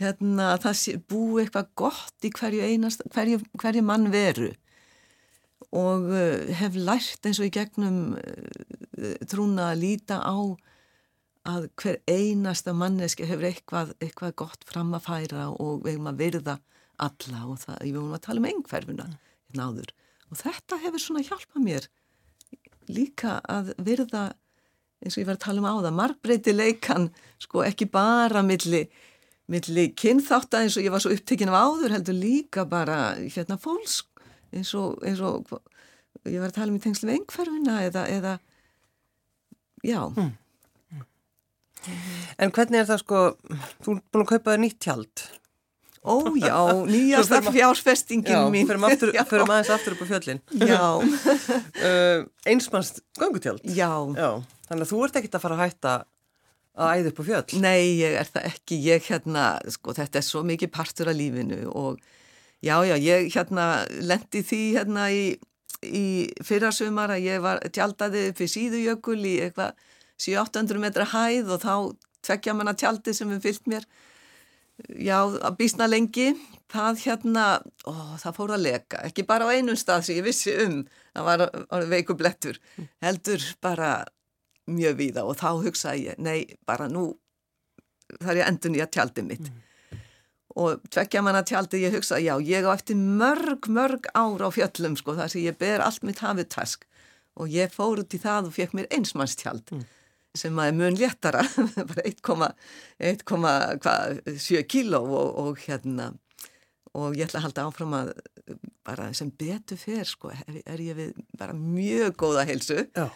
hérna, 0.00 0.54
það 0.62 0.78
sé, 0.80 0.96
bú 1.00 1.36
eitthvað 1.40 1.72
gott 1.78 2.26
í 2.26 2.30
hverju, 2.32 2.64
einast, 2.64 3.04
hverju, 3.12 3.42
hverju 3.60 3.84
mann 3.84 4.08
veru 4.12 4.52
og 5.74 6.08
uh, 6.12 6.46
hef 6.60 6.78
lært 6.78 7.26
eins 7.26 7.40
og 7.40 7.48
í 7.48 7.54
gegnum 7.54 8.16
uh, 8.18 9.18
trúna 9.28 9.72
að 9.72 9.82
líta 9.82 10.20
á 10.22 10.36
að 11.46 11.68
hver 11.78 12.00
einasta 12.10 12.74
manneski 12.74 13.26
hefur 13.26 13.46
eitthvað, 13.46 13.92
eitthvað 14.02 14.34
gott 14.42 14.66
fram 14.66 14.94
að 14.96 15.06
færa 15.06 15.50
og 15.52 15.84
við 15.84 15.96
hefum 15.96 16.10
að 16.10 16.22
virða 16.24 16.56
alla 17.02 17.44
og 17.46 17.60
það, 17.62 17.78
við 17.84 17.98
höfum 17.98 18.16
að 18.16 18.24
tala 18.24 18.42
um 18.42 18.48
einhverfuna 18.50 19.06
hérna 19.12 19.68
áður. 19.68 19.92
Og 20.26 20.40
þetta 20.40 20.80
hefur 20.82 21.02
svona 21.02 21.22
hjálpað 21.26 21.62
mér 21.62 21.88
líka 22.90 23.38
að 23.50 23.72
virða 23.82 24.24
eins 25.02 25.16
og 25.16 25.22
ég 25.22 25.28
var 25.28 25.36
að 25.36 25.44
tala 25.44 25.62
um 25.62 25.68
á 25.68 25.74
það 25.84 25.98
margbreyti 26.00 26.54
leikan 26.54 27.08
sko 27.42 27.62
ekki 27.66 27.88
bara 27.92 28.42
milli 28.46 28.86
milli 29.50 29.90
kynþátt 29.94 30.54
að 30.54 30.66
eins 30.66 30.76
og 30.78 30.86
ég 30.86 30.94
var 30.94 31.02
svo 31.02 31.14
upptekinn 31.14 31.52
af 31.52 31.58
áður 31.62 31.96
heldur 31.96 32.18
líka 32.18 32.66
bara 32.68 32.98
hérna 33.20 33.58
fólks 33.60 34.00
eins 34.54 34.72
og, 34.78 34.98
eins 35.06 35.22
og 35.24 35.46
ég 36.26 36.40
var 36.40 36.50
að 36.50 36.58
tala 36.58 36.72
um 36.72 36.78
í 36.78 36.82
tengslu 36.82 37.08
með 37.08 37.20
einhverfina 37.20 37.78
eða, 37.86 38.04
eða 38.10 38.34
já 39.86 40.02
mm. 40.10 40.34
En 42.42 42.50
hvernig 42.50 42.80
er 42.80 42.86
það 42.88 43.02
sko 43.04 43.18
þú 43.84 43.92
er 43.92 43.98
búin 44.10 44.24
að 44.24 44.30
kaupa 44.32 44.54
þér 44.54 44.62
nýtt 44.64 44.80
tjald 44.82 45.26
Ó 46.06 46.14
já, 46.38 46.58
nýjasta 46.86 47.40
fjársfestingin 47.46 48.50
mín 48.54 48.66
Förum 48.66 48.88
aðeins 48.88 49.70
aftur 49.74 49.94
upp 49.94 50.02
á 50.02 50.06
fjöllin 50.10 50.42
Já 50.58 50.82
uh, 50.98 52.26
Einsmanns 52.46 52.96
gangutjald 53.20 53.62
já. 53.66 53.90
já 54.18 54.30
Þannig 54.66 54.82
að 54.82 54.92
þú 54.92 55.00
ert 55.06 55.18
ekkit 55.20 55.38
að 55.38 55.44
fara 55.46 55.58
að 55.58 55.64
hætta 55.66 55.96
að 56.76 56.92
æða 56.92 57.10
upp 57.10 57.20
á 57.20 57.24
fjöll? 57.30 57.60
Nei, 57.62 57.82
ég 58.02 58.16
er 58.20 58.28
það 58.28 58.48
ekki. 58.50 58.78
Ég 58.84 59.08
hérna, 59.08 59.44
sko, 59.72 59.94
þetta 59.96 60.20
er 60.20 60.26
svo 60.26 60.42
mikið 60.46 60.72
partur 60.74 61.10
af 61.12 61.16
lífinu 61.16 61.60
og 61.70 62.00
já, 62.64 62.76
já, 62.86 62.96
ég 62.96 63.28
hérna 63.34 63.66
lendi 64.00 64.42
því 64.46 64.62
hérna 64.78 65.10
í, 65.12 65.22
í 65.84 66.06
fyrrasumar 66.44 67.14
að 67.16 67.28
ég 67.28 67.44
var 67.44 67.62
tjaldaði 67.68 68.28
upp 68.30 68.42
í 68.42 68.50
síðujökul 68.50 69.20
í 69.24 69.36
eitthvað 69.46 69.76
700-800 70.22 70.80
metra 70.80 71.08
hæð 71.12 71.52
og 71.56 71.64
þá 71.64 71.74
tveggja 72.26 72.54
manna 72.56 72.74
tjaldi 72.74 73.14
sem 73.14 73.30
við 73.34 73.42
fyllt 73.44 73.68
mér 73.70 73.86
já, 74.84 75.18
að 75.24 75.58
bísna 75.60 75.88
lengi. 75.88 76.32
Það 76.72 77.02
hérna, 77.04 77.44
ó, 77.86 77.92
það 78.18 78.38
fór 78.38 78.54
að 78.56 78.64
leka. 78.64 79.02
Ekki 79.06 79.26
bara 79.28 79.46
á 79.46 79.54
einum 79.54 79.78
stað 79.78 80.08
sem 80.08 80.18
ég 80.18 80.26
vissi 80.26 80.54
um. 80.64 80.80
Það 81.14 81.28
var, 81.28 81.44
var 81.70 81.86
veikublettur 81.92 82.58
heldur 83.04 83.44
bara 83.62 83.92
mjög 84.66 84.98
víða 84.98 85.22
og 85.28 85.38
þá 85.38 85.48
hugsaði 85.62 86.08
ég, 86.08 86.18
nei, 86.18 86.58
bara 86.66 86.88
nú 86.90 87.12
þar 88.18 88.40
ég 88.40 88.50
endun 88.50 88.76
ég 88.78 88.86
að 88.86 88.96
tjaldi 88.96 89.24
mitt. 89.26 89.46
Mm. 89.46 89.62
Og 90.56 90.80
tvekkja 90.92 91.20
manna 91.24 91.42
tjaldi 91.44 91.82
ég 91.82 91.92
hugsaði, 91.92 92.30
já, 92.30 92.34
ég 92.40 92.64
á 92.64 92.72
eftir 92.72 92.96
mörg, 92.96 93.68
mörg 93.68 94.08
ár 94.16 94.40
á 94.40 94.48
fjöllum, 94.54 94.96
sko, 94.96 95.16
þar 95.18 95.32
sem 95.32 95.44
ég 95.44 95.58
ber 95.60 95.84
allt 95.84 96.06
mitt 96.06 96.22
hafið 96.24 96.48
task. 96.54 96.86
Og 97.36 97.52
ég 97.52 97.72
fór 97.74 98.00
út 98.00 98.16
í 98.16 98.20
það 98.22 98.48
og 98.48 98.56
fekk 98.56 98.72
mér 98.76 98.88
einsmannstjald 98.96 99.74
mm. 99.74 99.82
sem 100.40 100.56
að 100.56 100.70
er 100.70 100.78
mun 100.78 100.96
léttara 100.96 101.42
bara 101.90 102.06
1,7 102.96 104.64
kíló 104.64 105.02
og, 105.04 105.28
og 105.44 105.60
hérna. 105.66 106.14
Og 106.96 107.12
ég 107.18 107.28
ætla 107.28 107.42
að 107.42 107.48
halda 107.50 107.68
áfram 107.68 107.92
að 107.98 108.14
bara 108.86 109.10
sem 109.18 109.28
betur 109.28 109.76
fer, 109.76 110.08
sko, 110.08 110.32
er, 110.32 110.62
er 110.64 110.80
ég 110.80 110.96
við 110.96 111.22
bara 111.36 111.52
mjög 111.52 112.16
góða 112.22 112.46
heilsu. 112.48 112.86
Já. 112.96 113.10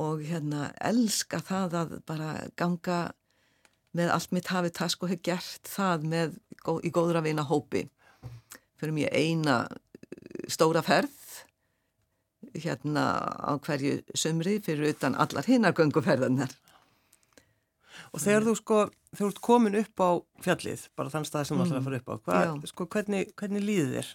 Og 0.00 0.24
hérna 0.24 0.70
elska 0.86 1.42
það 1.44 1.76
að 1.82 1.96
bara 2.08 2.32
ganga 2.56 3.10
með 3.96 4.12
allt 4.14 4.34
mitt 4.34 4.50
hafið 4.52 4.76
task 4.78 5.02
og 5.02 5.12
hef 5.12 5.22
gert 5.26 5.70
það 5.70 6.06
með, 6.12 6.36
í 6.86 6.92
góðra 6.94 7.24
vina 7.24 7.46
hópi 7.46 7.86
fyrir 8.80 8.96
mér 8.96 9.14
eina 9.14 9.62
uh, 9.66 10.44
stóra 10.48 10.82
ferð 10.86 11.16
hérna 12.54 13.04
á 13.36 13.52
hverju 13.62 14.00
sömri 14.16 14.58
fyrir 14.64 14.94
utan 14.94 15.18
allar 15.18 15.46
hinnar 15.46 15.76
gönguferðarnar 15.76 16.54
Og 18.10 18.22
þegar 18.22 18.46
þú 18.46 18.54
sko, 18.58 18.78
þú 19.14 19.28
ert 19.30 19.40
komin 19.44 19.78
upp 19.78 20.02
á 20.02 20.10
fjallið, 20.42 20.86
bara 20.98 21.12
þann 21.12 21.26
stað 21.28 21.46
sem 21.46 21.56
þú 21.56 21.60
mm. 21.60 21.68
ætlar 21.68 21.80
að 21.80 21.86
fara 21.86 22.00
upp 22.00 22.10
á, 22.10 22.14
hvað, 22.26 22.64
sko, 22.72 22.86
hvernig, 22.94 23.32
hvernig 23.38 23.66
líður 23.66 23.92
þér? 23.94 24.12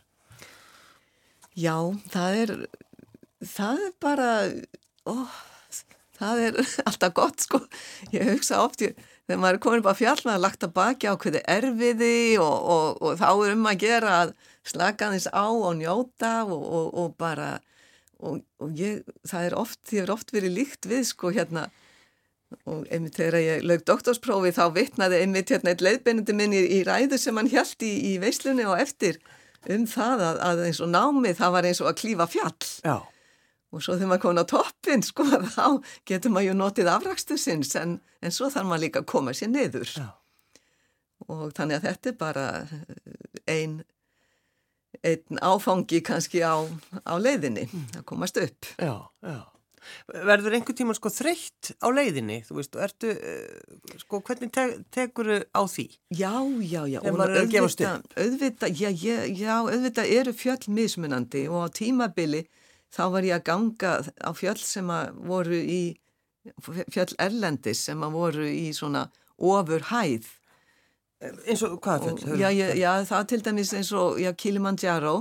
Já, 1.56 1.76
það 2.12 2.40
er, 2.42 2.54
það 3.54 3.84
er 3.86 3.94
bara, 4.04 4.30
óh, 5.08 5.38
það 6.20 6.44
er 6.50 6.60
alltaf 6.90 7.16
gott 7.16 7.46
sko 7.46 7.62
ég 8.12 8.34
hugsa 8.34 8.60
oft, 8.66 8.84
ég, 8.84 9.00
þegar 9.26 9.42
maður 9.42 9.58
er 9.58 9.62
komin 9.66 9.84
upp 9.84 9.92
á 9.92 10.00
fjall 10.02 10.18
maður 10.24 10.36
er 10.36 10.44
lagt 10.46 10.66
að 10.66 10.76
baki 10.76 11.10
á 11.10 11.14
hverju 11.22 11.42
erfiði 11.56 12.18
og, 12.42 12.58
og, 12.76 13.00
og 13.02 13.16
þá 13.22 13.30
er 13.32 13.56
um 13.56 13.70
að 13.70 13.80
gera 13.86 14.18
að 14.24 14.36
slaka 14.66 15.12
þess 15.14 15.32
á 15.34 15.48
og 15.50 15.72
njóta 15.80 16.36
og, 16.46 16.92
og 16.94 17.16
bara 17.22 17.56
og 18.26 18.78
ég, 18.78 19.02
það 19.28 19.50
er 19.50 19.58
oft, 19.60 19.82
ég 19.94 20.06
er 20.06 20.14
oft 20.14 20.32
verið 20.34 20.56
líkt 20.56 20.88
við 20.90 21.04
sko 21.12 21.34
hérna. 21.36 21.68
Og 22.70 22.86
einmitt 22.94 23.18
þegar 23.20 23.42
ég 23.42 23.66
lög 23.68 23.84
doktorsprófi 23.86 24.54
þá 24.56 24.64
vittnaði 24.74 25.20
einmitt 25.22 25.52
hérna 25.52 25.74
eitt 25.74 25.84
leiðbeinandi 25.84 26.36
minn 26.38 26.54
í, 26.56 26.62
í 26.78 26.84
ræðu 26.88 27.20
sem 27.20 27.38
hann 27.38 27.52
held 27.52 27.84
í, 27.84 27.92
í 28.10 28.22
veislunni 28.22 28.66
og 28.70 28.80
eftir 28.80 29.20
um 29.70 29.84
það 29.90 30.24
að, 30.30 30.40
að 30.46 30.64
eins 30.70 30.80
og 30.86 30.92
námið 30.94 31.42
það 31.42 31.56
var 31.58 31.68
eins 31.70 31.82
og 31.84 31.92
að 31.92 32.00
klífa 32.04 32.30
fjall. 32.32 32.56
Já 32.86 32.98
og 33.76 33.84
svo 33.84 33.98
þegar 33.98 34.12
maður 34.12 34.24
komin 34.26 34.44
á 34.44 34.52
toppin 34.52 35.04
sko 35.06 35.26
þá 35.58 35.66
getur 36.08 36.34
maður 36.36 36.50
ju 36.50 36.60
notið 36.60 36.92
afrakstu 36.94 37.40
sinns 37.42 37.76
en, 37.80 37.98
en 38.22 38.36
svo 38.36 38.52
þarf 38.54 38.70
maður 38.70 38.86
líka 38.86 39.04
að 39.04 39.10
koma 39.12 39.36
sér 39.36 39.52
niður 39.52 39.90
Já. 39.92 40.08
og 41.28 41.50
þannig 41.58 41.82
að 41.82 41.90
þetta 41.90 42.14
er 42.14 42.18
bara 42.22 42.48
einn 43.46 43.84
ein 45.06 45.42
áfangi 45.44 46.00
kannski 46.06 46.40
á, 46.40 46.64
á 47.04 47.14
leiðinni 47.20 47.68
mm. 47.68 48.00
að 48.00 48.08
komast 48.08 48.40
upp 48.42 48.72
Já, 48.80 49.12
já 49.26 49.44
Verður 50.10 50.56
einhver 50.58 50.74
tíma 50.74 50.96
sko 50.98 51.12
þreytt 51.14 51.76
á 51.78 51.88
leiðinni, 51.94 52.40
þú 52.48 52.60
veist, 52.60 52.74
og 52.74 52.86
ertu, 52.88 53.12
uh, 53.14 53.92
sko, 54.02 54.18
hvernig 54.26 54.50
te 54.54 54.64
tekur 54.94 55.30
þau 55.30 55.44
á 55.46 55.62
því? 55.70 55.86
Já, 56.10 56.34
já, 56.66 56.80
já, 56.90 57.00
og 57.02 57.22
auðvitað, 57.22 58.08
auðvitað, 58.18 58.82
já, 58.82 58.90
já, 59.30 59.54
auðvitað 59.62 60.14
eru 60.18 60.34
fjöll 60.34 60.74
mismunandi 60.80 61.46
og 61.52 61.68
á 61.70 61.76
tímabili 61.78 62.46
þá 62.94 63.04
var 63.14 63.28
ég 63.28 63.38
að 63.38 63.46
ganga 63.50 63.94
á 64.22 64.32
fjöll 64.38 64.60
sem 64.62 64.90
að 64.94 65.14
voru 65.30 65.60
í, 65.60 65.84
fjöll 66.94 67.14
Erlendis 67.22 67.86
sem 67.90 68.02
að 68.06 68.18
voru 68.18 68.50
í 68.50 68.72
svona 68.76 69.08
ofur 69.36 69.88
hæð. 69.92 70.28
Eins 71.26 71.64
og 71.66 71.80
hvað 71.84 72.10
fjöll? 72.10 72.36
Já, 72.42 72.50
já, 72.52 72.68
já, 72.78 72.92
það 73.08 73.32
til 73.32 73.42
dæmis 73.48 73.74
eins 73.74 73.94
og 73.96 74.20
Kilimanjaro 74.38 75.16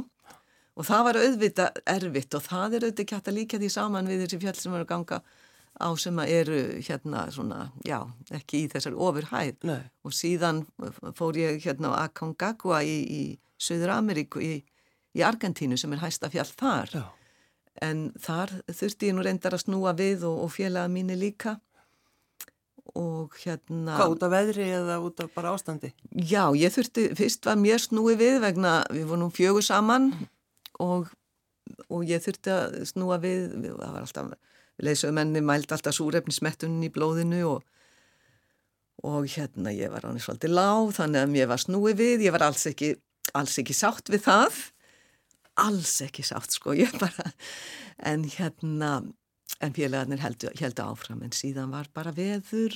og 0.74 0.86
það 0.86 1.06
var 1.06 1.20
auðvitað 1.22 1.80
erfitt 1.94 2.36
og 2.36 2.44
það 2.44 2.76
er 2.76 2.86
auðvitað 2.86 3.04
ekki 3.04 3.16
hægt 3.16 3.30
að 3.30 3.38
líka 3.38 3.60
því 3.62 3.72
saman 3.72 4.10
við 4.10 4.24
þessi 4.24 4.40
fjöll 4.42 4.56
sem 4.58 4.74
voru 4.74 4.86
að 4.86 4.92
ganga 4.92 5.20
á 5.74 5.88
sem 5.98 6.18
að 6.22 6.32
eru 6.34 6.60
hérna 6.86 7.24
svona, 7.34 7.64
já, 7.86 7.98
ekki 8.34 8.64
í 8.64 8.68
þessari 8.70 8.98
ofurhæð 9.06 9.66
Nei. 9.66 9.80
og 10.06 10.14
síðan 10.14 10.62
fór 11.18 11.38
ég 11.38 11.58
hérna 11.64 11.90
á 11.94 12.06
Aconcagua 12.06 12.82
í, 12.86 12.94
í 13.02 13.22
Söður 13.58 13.96
Ameríku 13.96 14.42
í, 14.42 14.54
í 15.14 15.24
Argentínu 15.26 15.78
sem 15.80 15.94
er 15.94 16.02
hæsta 16.04 16.30
fjall 16.30 16.50
þar 16.50 16.94
já. 16.94 17.04
En 17.82 18.08
þar 18.22 18.52
þurfti 18.70 19.10
ég 19.10 19.16
nú 19.16 19.24
reyndar 19.26 19.56
að 19.56 19.64
snúa 19.66 19.94
við 19.98 20.26
og, 20.28 20.44
og 20.46 20.52
félaga 20.54 20.90
mínu 20.92 21.16
líka 21.18 21.56
og 22.94 23.34
hérna 23.42 23.96
Hvað, 23.98 24.12
út 24.14 24.24
af 24.26 24.32
veðri 24.34 24.68
eða 24.76 25.00
út 25.02 25.20
af 25.24 25.30
bara 25.34 25.54
ástandi? 25.56 25.90
Já, 26.14 26.46
ég 26.54 26.72
þurfti, 26.74 27.08
fyrst 27.18 27.48
var 27.48 27.58
mér 27.58 27.82
snúi 27.82 28.14
við 28.20 28.38
vegna, 28.44 28.82
við 28.92 29.08
vorum 29.10 29.32
fjögur 29.34 29.64
saman 29.66 30.12
og, 30.82 31.08
og 31.88 32.04
ég 32.06 32.22
þurfti 32.22 32.52
að 32.54 32.76
snúa 32.92 33.18
við, 33.22 33.48
það 33.64 33.80
var 33.96 34.02
alltaf 34.04 34.34
leysauðmenni 34.84 35.42
mælt 35.44 35.72
alltaf 35.74 35.96
súrefnismettunni 35.96 36.90
í 36.90 36.94
blóðinu 36.94 37.42
og, 37.48 37.64
og 39.06 39.26
hérna 39.30 39.74
ég 39.74 39.90
var 39.92 40.06
ánir 40.06 40.22
svolítið 40.22 40.54
lág 40.54 40.94
þannig 40.96 41.24
að 41.24 41.34
mér 41.34 41.50
var 41.50 41.62
snúið 41.62 41.98
við, 41.98 42.28
ég 42.28 42.34
var 42.34 42.46
alls 42.50 42.66
ekki, 42.70 42.94
alls 43.34 43.58
ekki 43.62 43.76
sátt 43.76 44.10
við 44.12 44.26
það, 44.28 44.60
alls 45.60 46.00
ekki 46.04 46.24
sátt 46.26 46.56
sko, 46.56 46.74
ég 46.76 46.92
bara, 47.00 47.30
en 48.10 48.24
hérna, 48.36 48.96
en 49.60 49.76
félagarnir 49.76 50.22
heldu, 50.24 50.50
heldu 50.58 50.86
áfram 50.86 51.22
en 51.24 51.34
síðan 51.34 51.72
var 51.74 51.90
bara 51.94 52.14
veður, 52.14 52.74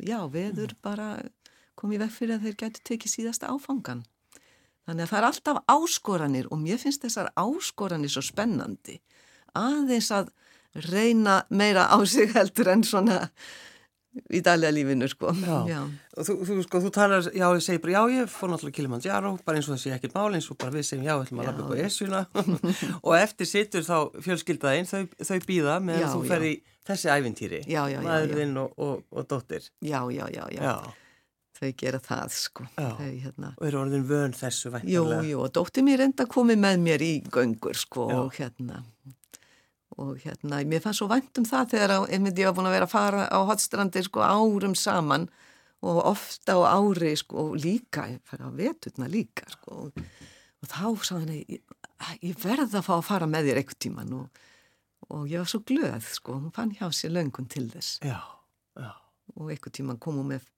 já 0.00 0.18
veður 0.32 0.74
mm. 0.74 0.82
bara 0.84 1.08
komið 1.78 2.06
vekk 2.06 2.16
fyrir 2.18 2.36
að 2.36 2.46
þeir 2.46 2.58
gætu 2.62 2.84
tekið 2.90 3.14
síðasta 3.16 3.50
áfangan. 3.50 4.04
Þannig 4.84 5.06
að 5.06 5.10
það 5.10 5.18
er 5.18 5.26
alltaf 5.28 5.60
áskoranir 5.72 6.48
og 6.52 6.60
mér 6.60 6.80
finnst 6.80 7.04
þessar 7.04 7.30
áskoranir 7.40 8.12
svo 8.12 8.22
spennandi 8.24 8.98
aðeins 9.58 10.10
að 10.14 10.32
reyna 10.90 11.42
meira 11.48 11.86
á 11.86 11.98
sig 12.06 12.32
heldur 12.34 12.72
en 12.72 12.82
svona 12.84 13.18
í 14.14 14.40
daglega 14.44 14.74
lífinu 14.74 15.08
sko. 15.10 15.32
Já, 15.42 15.56
já. 15.68 15.80
og 16.16 16.26
þú, 16.28 16.36
þú, 16.46 16.56
sko, 16.66 16.80
þú 16.84 16.90
talar, 16.94 17.28
já, 17.34 17.46
ég 17.50 17.64
segi 17.64 17.82
bara, 17.82 17.94
já, 17.96 18.18
ég 18.20 18.30
fór 18.30 18.52
náttúrulega 18.52 18.76
Kilimanjaro, 18.78 19.32
bara 19.46 19.58
eins 19.58 19.68
og 19.68 19.74
það 19.74 19.80
sé 19.82 19.94
ekki 19.96 20.10
mál, 20.14 20.28
eins 20.36 20.50
og 20.52 20.58
bara 20.60 20.74
við 20.74 20.86
segjum, 20.88 21.06
já, 21.08 21.14
við 21.18 21.26
ætlum 21.26 21.42
að 21.42 21.48
lappa 21.50 21.64
upp 21.64 21.72
á 21.74 21.84
Esuna 21.84 22.20
og 23.06 23.16
eftir 23.18 23.50
sittur 23.50 23.86
þá 23.86 23.96
fjölskyldaðinn, 24.26 24.90
þau, 24.90 25.02
þau 25.30 25.38
býða 25.48 25.78
meðan 25.84 26.12
þú 26.14 26.28
fer 26.30 26.46
í 26.46 26.52
þessi 26.84 27.10
ævintýri, 27.14 27.62
maðurinn 28.04 28.60
og, 28.62 28.76
og, 28.78 29.02
og 29.10 29.30
dóttir. 29.30 29.66
Já, 29.82 30.00
já, 30.14 30.28
já, 30.30 30.46
já. 30.54 30.76
Þau 31.54 31.68
gera 31.78 32.00
það, 32.02 32.32
sko. 32.34 32.64
Þau, 32.74 33.02
hérna. 33.02 33.52
Og 33.54 33.68
eru 33.68 33.78
orðin 33.84 34.06
vön 34.08 34.32
þessu 34.34 34.72
væntanlega. 34.74 35.20
Jú, 35.22 35.28
jú, 35.30 35.42
og 35.44 35.52
dóttir 35.54 35.86
mér 35.86 36.02
enda 36.08 36.26
komið 36.26 36.58
með 36.64 36.80
mér 36.82 37.04
í 37.06 37.12
göngur, 37.30 37.78
sko, 37.78 38.08
og 38.10 38.34
hérna 38.38 38.82
og 40.00 40.18
hérna, 40.24 40.60
mér 40.66 40.82
fannst 40.82 41.02
svo 41.02 41.08
vænt 41.10 41.38
um 41.38 41.46
það 41.46 41.74
þegar 41.74 41.94
einmitt 42.10 42.38
ég 42.40 42.48
var 42.48 42.56
búin 42.56 42.68
að 42.70 42.76
vera 42.76 42.88
að 42.88 42.94
fara 42.94 43.26
á 43.30 43.38
hotstrandir 43.46 44.06
sko 44.08 44.24
árum 44.26 44.74
saman 44.78 45.28
og 45.84 46.00
ofta 46.10 46.56
á 46.58 46.60
ári 46.80 47.14
sko 47.18 47.50
og 47.50 47.54
líka, 47.60 48.08
ég 48.10 48.22
fær 48.26 48.46
að 48.48 48.58
vetutna 48.62 49.08
líka 49.10 49.46
sko 49.52 49.86
og, 49.86 50.02
og 50.64 50.70
þá 50.72 51.06
sá 51.06 51.14
henni 51.20 51.44
ég, 51.46 51.62
ég 52.24 52.42
verða 52.42 52.80
að 52.80 52.88
fá 52.88 52.94
að 52.96 53.06
fara 53.10 53.30
með 53.30 53.50
þér 53.50 53.62
eitthvað 53.62 53.82
tíman 53.86 54.18
og, 54.18 54.44
og 55.10 55.24
ég 55.30 55.44
var 55.44 55.52
svo 55.52 55.62
glöð 55.68 56.10
sko, 56.18 56.38
hún 56.40 56.54
fann 56.56 56.74
hjá 56.74 56.88
sér 56.90 57.14
löngun 57.14 57.50
til 57.50 57.68
þess. 57.70 58.00
Já, 58.02 58.18
já. 58.80 58.92
og 59.38 59.50
eitthvað 59.54 59.78
tíman 59.78 60.02
kom 60.02 60.18
hún 60.22 60.32
með 60.34 60.48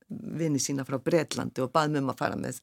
vini 0.41 0.63
sína 0.63 0.87
frá 0.87 0.97
Breitlandi 1.03 1.65
og 1.65 1.75
bað 1.75 1.93
mér 1.93 2.07
um 2.07 2.15
að 2.15 2.23
fara 2.25 2.41
með 2.41 2.63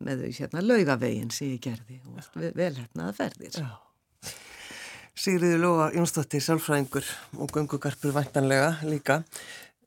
með 0.00 0.22
hérna 0.32 0.62
laugavegin 0.64 1.28
sem 1.28 1.50
ég 1.52 1.60
gerði 1.60 1.98
og 2.08 2.44
vel 2.56 2.72
að 2.72 3.16
ferðir. 3.18 3.56
Já 3.60 3.89
Sigriði 5.18 5.58
Lóa 5.58 5.90
Jónsdóttir, 5.94 6.42
sálfræðingur 6.44 7.06
og 7.42 7.50
gungugarpur 7.52 8.14
vantanlega 8.14 8.76
líka. 8.86 9.20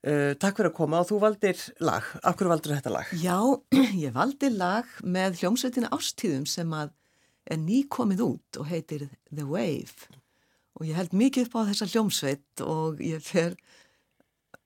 Uh, 0.04 0.34
takk 0.36 0.58
fyrir 0.60 0.70
að 0.70 0.76
koma 0.76 1.00
og 1.00 1.08
þú 1.08 1.20
valdir 1.22 1.62
lag. 1.80 2.10
Akkur 2.28 2.50
valdur 2.52 2.76
þetta 2.76 2.92
lag? 2.92 3.14
Já, 3.16 3.38
ég 4.04 4.12
valdi 4.16 4.50
lag 4.52 4.90
með 5.02 5.40
hljómsveitina 5.40 5.92
Ástíðum 5.96 6.44
sem 6.50 6.76
að 6.76 6.92
er 7.48 7.60
nýkomið 7.64 8.26
út 8.26 8.60
og 8.60 8.68
heitir 8.68 9.08
The 9.32 9.48
Wave. 9.48 10.12
Og 10.76 10.90
ég 10.90 11.00
held 11.00 11.16
mikið 11.16 11.48
upp 11.48 11.60
á 11.64 11.68
þessa 11.72 11.90
hljómsveit 11.94 12.64
og 12.68 13.00
ég 13.04 13.24
fer, 13.24 13.56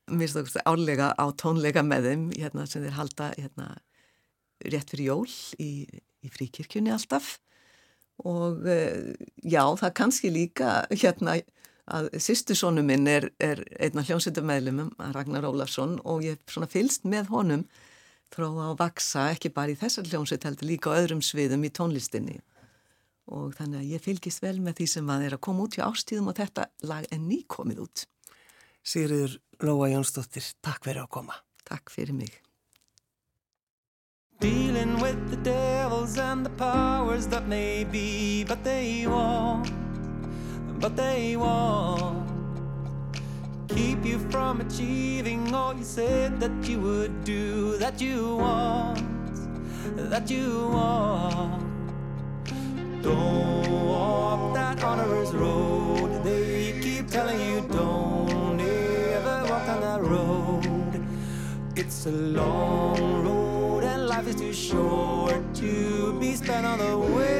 mér 0.10 0.32
stókst 0.34 0.58
álega 0.66 1.12
á 1.14 1.26
tónleika 1.38 1.86
með 1.86 2.10
þeim 2.10 2.30
hérna, 2.34 2.66
sem 2.66 2.86
þeir 2.86 2.98
halda 2.98 3.34
hérna, 3.38 3.74
rétt 4.66 4.90
fyrir 4.90 5.12
jól 5.12 5.28
í, 5.62 5.86
í 6.26 6.34
fríkirkjunni 6.34 6.90
alltaf 6.96 7.36
og 8.26 8.66
eh, 8.70 9.14
já, 9.44 9.62
það 9.78 9.94
kannski 10.00 10.32
líka 10.34 10.80
hérna 10.90 11.38
að 11.88 12.10
sýstusónu 12.20 12.84
minn 12.84 13.08
er, 13.08 13.30
er 13.40 13.62
einna 13.80 14.04
hljómsveitumæðlumum, 14.04 14.92
Ragnar 15.16 15.48
Ólafsson 15.48 15.98
og 16.04 16.26
ég 16.26 16.42
svona 16.52 16.68
fylst 16.72 17.08
með 17.08 17.30
honum 17.32 17.64
frá 18.34 18.48
að 18.50 18.74
vaksa, 18.82 19.30
ekki 19.32 19.54
bara 19.56 19.72
í 19.72 19.78
þessar 19.80 20.10
hljómsveit 20.10 20.48
heldur 20.50 20.68
líka 20.68 20.92
á 20.92 21.00
öðrum 21.00 21.24
sviðum 21.24 21.64
í 21.64 21.72
tónlistinni. 21.72 22.42
Og 23.32 23.54
þannig 23.56 23.84
að 23.84 23.94
ég 23.94 24.04
fylgist 24.04 24.44
vel 24.44 24.58
með 24.64 24.82
því 24.82 24.90
sem 24.92 25.14
að 25.14 25.28
er 25.28 25.38
að 25.38 25.44
koma 25.48 25.68
út 25.68 25.78
í 25.80 25.84
ástíðum 25.84 26.32
og 26.32 26.40
þetta 26.40 26.68
lag 26.88 27.08
er 27.12 27.24
nýkomið 27.24 27.86
út. 27.86 28.04
Sigriður 28.88 29.40
Lóa 29.64 29.92
Jónsdóttir, 29.94 30.52
takk 30.64 30.84
fyrir 30.88 31.06
að 31.06 31.14
koma. 31.20 31.40
Takk 31.68 31.92
fyrir 31.92 32.16
mig 32.16 32.47
Dealing 34.40 35.00
with 35.00 35.32
the 35.32 35.38
devils 35.38 36.20
and 36.20 36.46
the 36.46 36.52
powers 36.52 37.26
that 37.28 37.48
may 37.48 37.84
be, 37.84 38.44
but 38.44 38.64
they 38.64 39.08
won't, 39.08 39.72
but 40.80 40.96
they 40.96 41.36
won't 41.36 42.30
keep 43.68 44.06
you 44.06 44.20
from 44.30 44.62
achieving 44.62 45.56
all 45.56 45.74
you 45.74 45.84
said 45.84 46.40
that 46.40 46.52
you 46.70 46.80
would 46.80 47.24
do, 47.24 47.78
that 47.78 48.00
you 48.00 48.36
want, 48.36 49.02
that 49.96 50.30
you 50.30 50.70
want. 50.72 51.64
Don't 53.02 53.88
walk 53.88 54.54
that 54.54 54.84
honor's 54.84 55.34
road. 55.34 56.24
They 56.24 56.80
keep 56.80 57.10
telling 57.10 57.42
you 57.42 57.62
don't 57.72 58.60
ever 58.60 59.46
walk 59.50 59.68
on 59.68 59.82
that 59.82 60.02
road. 60.04 61.08
It's 61.76 62.06
a 62.06 62.12
long 62.12 63.24
road 63.24 63.37
life 64.28 64.36
is 64.36 64.42
too 64.42 64.54
short 64.54 65.56
to 65.56 66.18
be 66.20 66.36
spent 66.36 66.66
on 66.66 66.80
the 66.80 66.98
way. 67.16 67.37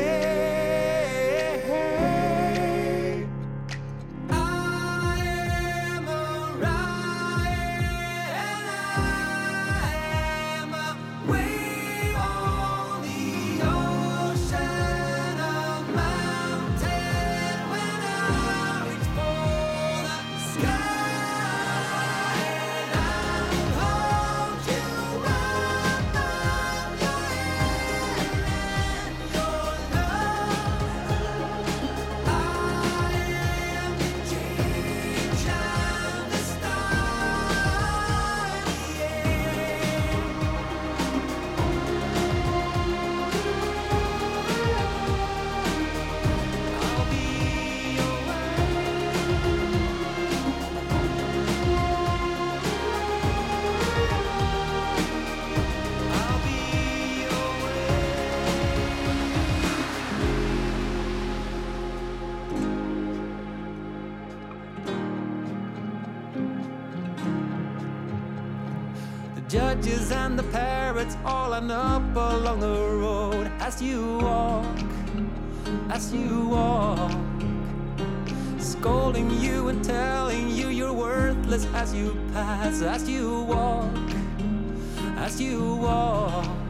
Judges 69.48 70.12
and 70.12 70.38
the 70.38 70.44
parrots 70.44 71.16
all 71.24 71.52
line 71.52 71.72
up 71.72 72.04
along 72.16 72.60
the 72.60 72.68
road 72.68 73.50
as 73.60 73.82
you 73.82 74.18
walk, 74.18 74.80
as 75.90 76.14
you 76.14 76.50
walk, 76.50 77.12
scolding 78.60 79.32
you 79.40 79.70
and 79.70 79.84
telling 79.84 80.50
you 80.50 80.68
you're 80.68 80.92
worthless 80.92 81.66
as 81.74 81.94
you 81.94 82.18
pass, 82.34 82.82
as 82.82 83.10
you 83.10 83.44
walk, 83.44 83.96
as 85.16 85.40
you 85.40 85.76
walk. 85.76 86.67